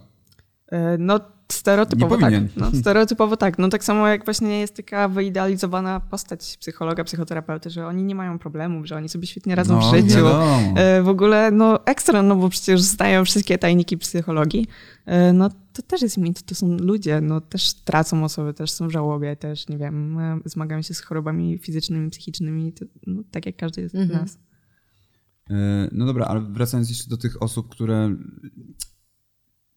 [0.73, 1.21] E, No,
[1.53, 2.35] stereotypowo tak.
[2.57, 3.59] No, stereotypowo tak.
[3.59, 8.39] No tak samo jak właśnie jest taka wyidealizowana postać psychologa, psychoterapeuty, że oni nie mają
[8.39, 10.09] problemów, że oni sobie świetnie radzą no, w życiu.
[10.17, 10.59] Wiadomo.
[10.77, 14.67] E, W ogóle, no ekstra, no bo przecież znają wszystkie tajniki psychologii.
[15.07, 18.89] E, No to też jest mit, to są ludzie, no też tracą osoby, też są
[18.89, 23.47] w żałobie, też, nie wiem, e, zmagają się z chorobami fizycznymi, psychicznymi, to, no, tak
[23.47, 24.21] jak każdy z Mhm.
[24.21, 24.35] nas.
[24.35, 25.55] Y,
[25.93, 28.17] No dobra, ale wracając jeszcze do tych osób, które.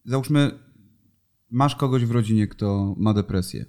[0.04, 0.50] Załóżmy,
[1.50, 3.66] masz kogoś w rodzinie, kto ma depresję.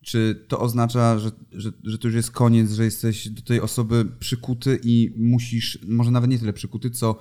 [0.00, 4.04] Czy to oznacza, że, że, że to już jest koniec, że jesteś do tej osoby
[4.18, 7.18] przykuty i musisz, może nawet nie tyle przykuty, co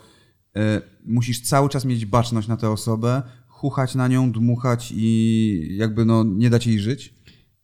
[0.56, 3.22] e, musisz cały czas mieć baczność na tę osobę,
[3.62, 7.14] chuchać na nią, dmuchać i jakby no nie dać jej żyć?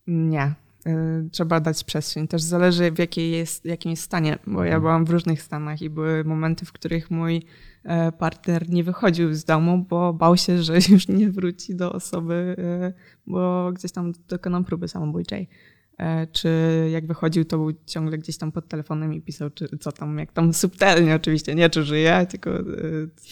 [0.08, 0.56] Nie.
[0.88, 2.28] Y, Trzeba dać przestrzeń.
[2.28, 4.68] Też zależy w jakiej jest, jakim jest stanie, bo Mhm.
[4.72, 7.42] ja byłam w różnych stanach i były momenty, w których mój
[7.84, 12.56] e, partner nie wychodził z domu, bo bał się, że już nie wróci do osoby,
[12.58, 12.94] e,
[13.28, 15.50] bo gdzieś tam dokonał próby samobójczej.
[15.98, 16.50] E, Czy
[16.92, 20.32] jak wychodził, to był ciągle gdzieś tam pod telefonem i pisał, czy co tam, jak
[20.32, 22.64] tam subtelnie oczywiście, nie czy żyje, tylko e,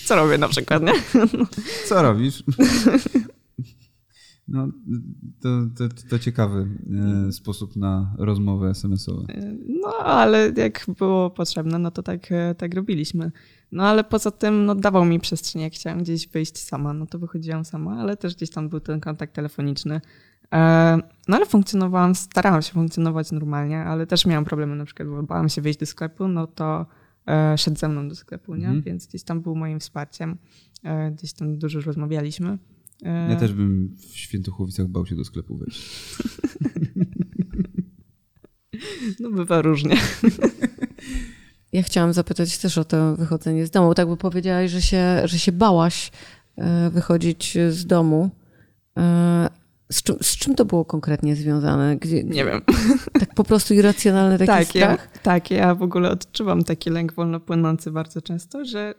[0.06, 0.94] co robię na przykład, nie?
[1.88, 2.44] Co robisz?
[4.48, 4.68] No,
[5.42, 6.68] to, to, to ciekawy
[7.28, 9.26] e, sposób na rozmowę SMS-ową.
[9.68, 13.32] No, ale jak było potrzebne, no to tak, tak robiliśmy.
[13.72, 17.20] No, ale poza tym, no, dawał mi przestrzeń, jak chciałam gdzieś wyjść sama, no to
[17.20, 20.02] wychodziłam sama, ale też gdzieś tam był ten kontakt telefoniczny.
[20.54, 25.24] E, no, ale funkcjonowałam, starałam się funkcjonować normalnie, ale też miałam problemy, na przykład, bo
[25.24, 26.86] bałam się wyjść do sklepu, no to
[27.28, 28.66] e, szedł ze mną do sklepu, nie?
[28.66, 28.82] Mhm.
[28.82, 30.38] Więc gdzieś tam był moim wsparciem.
[30.84, 32.58] E, gdzieś tam dużo rozmawialiśmy.
[33.04, 35.90] E, ja też bym w Świętochłowicach bał się do sklepu wejść.
[39.20, 39.98] No bywa różnie.
[41.74, 43.94] Ja chciałam zapytać też o to wychodzenie z domu.
[43.94, 46.12] Tak by powiedziałaś, że się, że się bałaś
[46.92, 48.30] wychodzić z domu.
[49.92, 51.98] Z czym, z czym to było konkretnie związane?
[51.98, 52.62] Gdzie, nie wiem.
[53.20, 55.10] Tak po prostu irracjonalny taki tak, strach?
[55.14, 58.94] Ja, tak, ja w ogóle odczuwam taki lęk wolno płynący bardzo często, że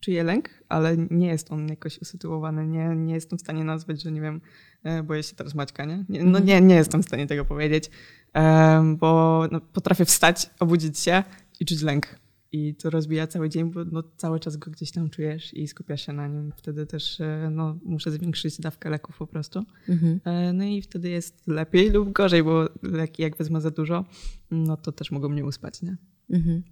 [0.00, 2.66] czuję lęk, ale nie jest on jakoś usytuowany.
[2.66, 4.40] Nie, nie jestem w stanie nazwać, że nie wiem,
[4.84, 6.04] e, boję się teraz Maćka, nie?
[6.08, 6.44] nie no mhm.
[6.44, 7.90] nie, nie jestem w stanie tego powiedzieć,
[8.96, 11.22] bo no, potrafię wstać, obudzić się
[11.60, 12.06] i czuć lęk.
[12.52, 16.06] I to rozbija cały dzień, bo no, cały czas go gdzieś tam czujesz i skupiasz
[16.06, 16.52] się na nim.
[16.56, 19.64] Wtedy też e, no, muszę zwiększyć dawkę leków po prostu.
[19.88, 20.20] Mhm.
[20.24, 24.04] E, no i wtedy jest lepiej lub gorzej, bo leki jak wezmę za dużo,
[24.50, 25.96] no to też mogą mnie uspać, nie?
[26.30, 26.62] Mhm.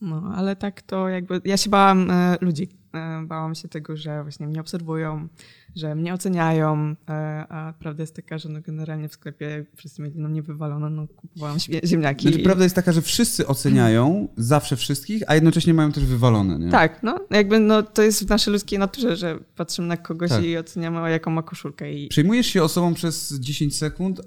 [0.00, 2.68] No, ale tak to jakby, ja się bałam e, ludzi.
[2.94, 5.28] E, bałam się tego, że właśnie mnie obserwują,
[5.76, 10.18] że mnie oceniają, e, a prawda jest taka, że no generalnie w sklepie wszyscy mieli
[10.18, 12.28] na mnie wywalone, no kupowałam ziemniaki.
[12.28, 16.70] Znaczy, prawda jest taka, że wszyscy oceniają zawsze wszystkich, a jednocześnie mają też wywalone, nie?
[16.70, 20.44] Tak, no jakby no, to jest w naszej ludzkiej naturze, że patrzymy na kogoś tak.
[20.44, 21.92] i oceniamy, jaką ma koszulkę.
[21.92, 22.08] I...
[22.08, 24.20] Przejmujesz się osobą przez 10 sekund,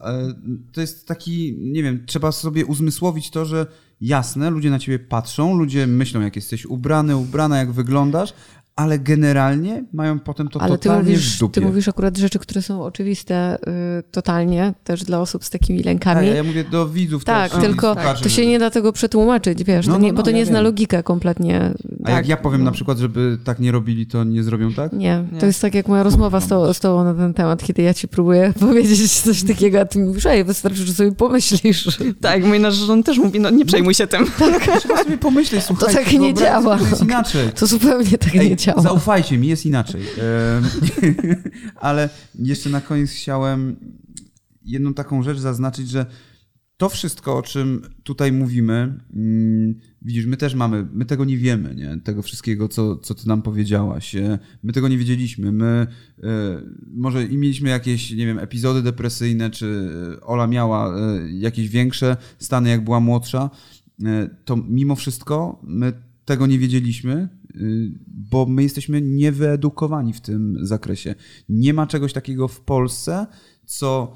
[0.72, 3.66] to jest taki, nie wiem, trzeba sobie uzmysłowić to, że
[4.02, 8.34] jasne, ludzie na ciebie patrzą, ludzie myślą, jak jesteś ubrany, ubrana, jak wyglądasz,
[8.76, 11.62] ale generalnie mają potem to ale totalnie ty mówisz, w dupie.
[11.62, 13.58] Ty mówisz akurat rzeczy, które są oczywiste
[14.00, 16.28] y, totalnie, też dla osób z takimi lękami.
[16.28, 19.88] Tak, ja mówię do widzów Tak, też, tylko to się nie da tego przetłumaczyć, wiesz,
[19.88, 21.72] no, no, nie, no, bo to nie ja zna logikę kompletnie.
[22.04, 22.66] A tak, jak ja powiem no.
[22.66, 24.94] na przykład, żeby tak nie robili, to nie zrobią tak?
[24.94, 25.40] Nie, nie.
[25.40, 27.94] to jest tak jak moja rozmowa z, to, z tobą na ten temat, kiedy ja
[27.94, 31.88] ci próbuję powiedzieć coś takiego, a ty mi mówisz, ej, wystarczy, że sobie pomyślisz.
[32.22, 34.26] Tak, mój nasz rząd też mówi, no nie przejmuj się tym.
[34.40, 34.80] Tak.
[34.80, 35.88] Trzeba sobie pomyśleć, słuchaj.
[35.88, 36.78] To tak nie działa.
[36.78, 37.50] To jest inaczej.
[37.56, 38.65] To zupełnie tak ej, nie działa.
[38.78, 40.02] Zaufajcie mi, jest inaczej.
[41.76, 42.10] Ale
[42.40, 43.76] jeszcze na koniec chciałem
[44.66, 46.06] jedną taką rzecz zaznaczyć, że
[46.78, 51.76] to wszystko, o czym tutaj mówimy, mm, widzisz, my też mamy, my tego nie wiemy,
[51.76, 51.98] nie?
[52.04, 54.16] tego wszystkiego, co, co ty nam powiedziałaś.
[54.16, 55.52] E, my tego nie wiedzieliśmy.
[55.52, 56.28] My e,
[56.94, 59.90] może i mieliśmy jakieś, nie wiem, epizody depresyjne, czy
[60.22, 63.50] Ola miała e, jakieś większe stany, jak była młodsza,
[64.46, 65.94] to mimo wszystko my
[66.26, 67.30] tego nie wiedzieliśmy,
[68.08, 71.16] bo my jesteśmy niewyedukowani w tym zakresie.
[71.50, 73.28] Nie ma czegoś takiego w Polsce,
[73.66, 74.14] co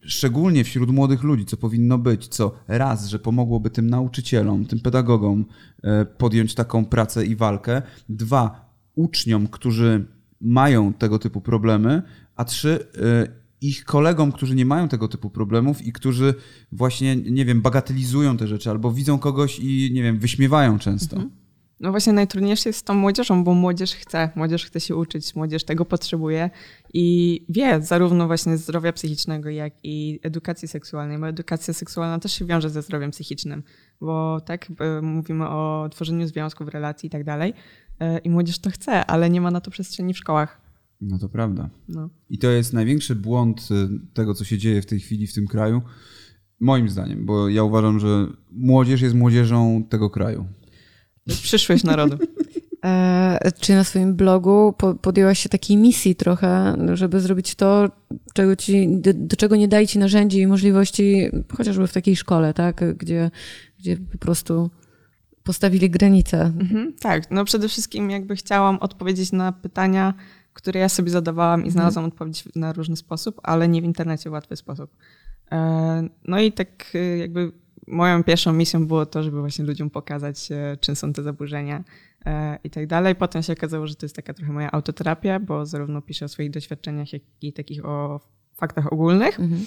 [0.00, 5.44] szczególnie wśród młodych ludzi, co powinno być, co raz, że pomogłoby tym nauczycielom, tym pedagogom
[5.82, 10.06] e, podjąć taką pracę i walkę, dwa, uczniom, którzy
[10.40, 12.02] mają tego typu problemy,
[12.36, 16.34] a trzy, e, ich kolegom, którzy nie mają tego typu problemów i którzy
[16.72, 21.16] właśnie, nie wiem, bagatelizują te rzeczy albo widzą kogoś i, nie wiem, wyśmiewają często.
[21.16, 21.41] Mhm.
[21.82, 25.64] No właśnie najtrudniejsze jest z tą młodzieżą, bo młodzież chce, młodzież chce się uczyć, młodzież
[25.64, 26.50] tego potrzebuje
[26.94, 32.44] i wie zarówno właśnie zdrowia psychicznego, jak i edukacji seksualnej, bo edukacja seksualna też się
[32.44, 33.62] wiąże ze zdrowiem psychicznym,
[34.00, 34.66] bo tak,
[35.02, 37.54] mówimy o tworzeniu związków, relacji i tak dalej
[38.00, 40.60] e, i młodzież to chce, ale nie ma na to przestrzeni w szkołach.
[41.00, 41.70] No to prawda.
[41.88, 42.10] No.
[42.30, 45.46] I to jest największy błąd e, tego, co się dzieje w tej chwili w tym
[45.46, 45.82] kraju,
[46.60, 50.46] moim zdaniem, bo ja uważam, że młodzież jest młodzieżą tego kraju.
[51.26, 52.18] Przyszłość narodu.
[52.84, 57.88] E, czy na swoim blogu podjęłaś się takiej misji trochę, żeby zrobić to,
[58.34, 62.54] czego ci, do, do, czego nie daje ci narzędzi i możliwości, chociażby w takiej szkole,
[62.54, 62.96] tak?
[62.96, 63.30] Gdzie,
[63.78, 64.70] gdzie po prostu
[65.42, 66.40] postawili granice.
[66.40, 70.14] Mhm, tak, no przede wszystkim jakby chciałam odpowiedzieć na pytania,
[70.52, 72.12] które ja sobie zadawałam i znalazłam mhm.
[72.12, 74.96] odpowiedź na różny sposób, ale nie w internecie w łatwy sposób.
[75.52, 77.52] E, no i tak y, jakby
[77.86, 81.84] moją pierwszą misją było to, żeby właśnie ludziom pokazać, e, czym są te zaburzenia
[82.26, 83.14] e, i tak dalej.
[83.14, 86.50] Potem się okazało, że to jest taka trochę moja autoterapia, bo zarówno piszę o swoich
[86.50, 88.20] doświadczeniach, jak i takich o
[88.54, 89.40] faktach ogólnych.
[89.40, 89.66] Mhm.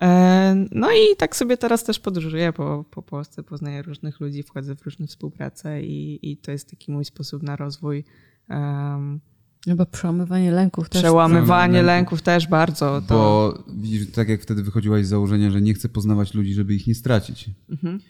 [0.00, 4.76] E, no i tak sobie teraz też podróżuję po, po Polsce, poznaję różnych ludzi, wchodzę
[4.76, 8.04] w różne współprace i, i to jest taki mój sposób na rozwój.
[8.50, 9.20] Um,
[9.72, 11.02] Chyba przełamywanie lęków też.
[11.02, 13.02] Przełamywanie lęków też bardzo.
[13.06, 13.14] To...
[13.14, 16.86] Bo widzisz, tak jak wtedy wychodziłaś z założenia, że nie chcę poznawać ludzi, żeby ich
[16.86, 17.50] nie stracić.
[17.70, 18.00] Mhm.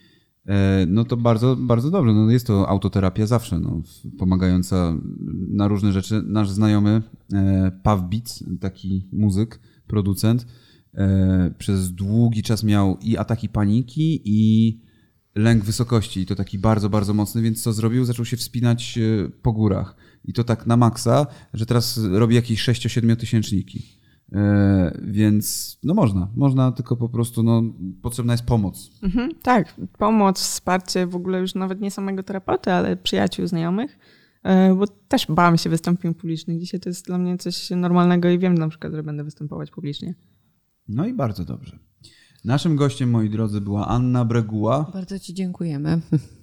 [0.49, 2.13] E, no to bardzo, bardzo dobrze.
[2.13, 3.83] No jest to autoterapia zawsze, no,
[4.19, 4.97] pomagająca
[5.49, 6.23] na różne rzeczy.
[6.27, 7.03] Nasz znajomy
[7.33, 10.47] e, Paw Beats, taki muzyk, producent,
[10.95, 14.81] e, przez długi czas miał i ataki paniki, i
[15.35, 18.05] lęk wysokości, i to taki bardzo, bardzo mocny, więc co zrobił?
[18.05, 18.99] Zaczął się wspinać
[19.43, 19.97] po górach.
[20.29, 23.99] I to tak na maksa, że teraz robi jakieś 6-7 tysięczniki.
[24.33, 27.63] E, więc no można, można, tylko po prostu no,
[28.03, 28.91] potrzebna jest pomoc.
[29.03, 33.99] Mhm, tak, pomoc, wsparcie w ogóle już nawet nie samego terapeuty, ale przyjaciół, znajomych,
[34.43, 36.61] e, bo też bałam się wystąpień publicznych.
[36.61, 40.15] Dzisiaj to jest dla mnie coś normalnego i wiem na przykład, że będę występować publicznie.
[40.89, 41.79] No i bardzo dobrze.
[42.45, 44.91] Naszym gościem, moi drodzy, była Anna Breguła.
[44.93, 46.01] Bardzo Ci dziękujemy.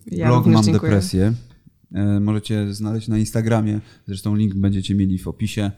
[0.08, 0.92] Ja Blog Mam dziękuję.
[0.92, 1.34] Depresję.
[1.96, 3.80] E, Możecie znaleźć na Instagramie.
[4.08, 5.72] Zresztą link będziecie mieli w opisie.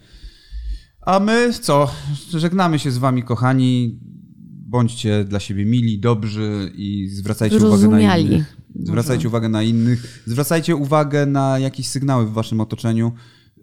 [1.01, 1.91] A my co?
[2.29, 3.99] Żegnamy się z wami, kochani.
[4.69, 8.57] Bądźcie dla siebie mili, dobrzy i zwracajcie uwagę na innych.
[8.75, 10.23] Zwracajcie uwagę na innych.
[10.25, 13.11] Zwracajcie uwagę na jakieś sygnały w waszym otoczeniu,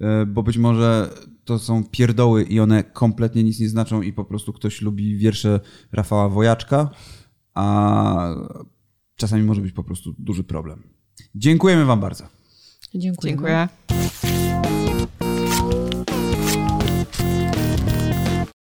[0.01, 1.11] e, bo być może
[1.45, 5.61] to są pierdoły i one kompletnie nic nie znaczą i po prostu ktoś lubi wiersze
[5.93, 6.91] Rafała Wojaczka,
[7.55, 8.35] a
[9.17, 10.83] czasami może być po prostu duży problem.
[11.35, 12.25] Dziękujemy wam bardzo.
[12.95, 13.37] Dziękujemy.
[13.37, 14.34] Dziękuję.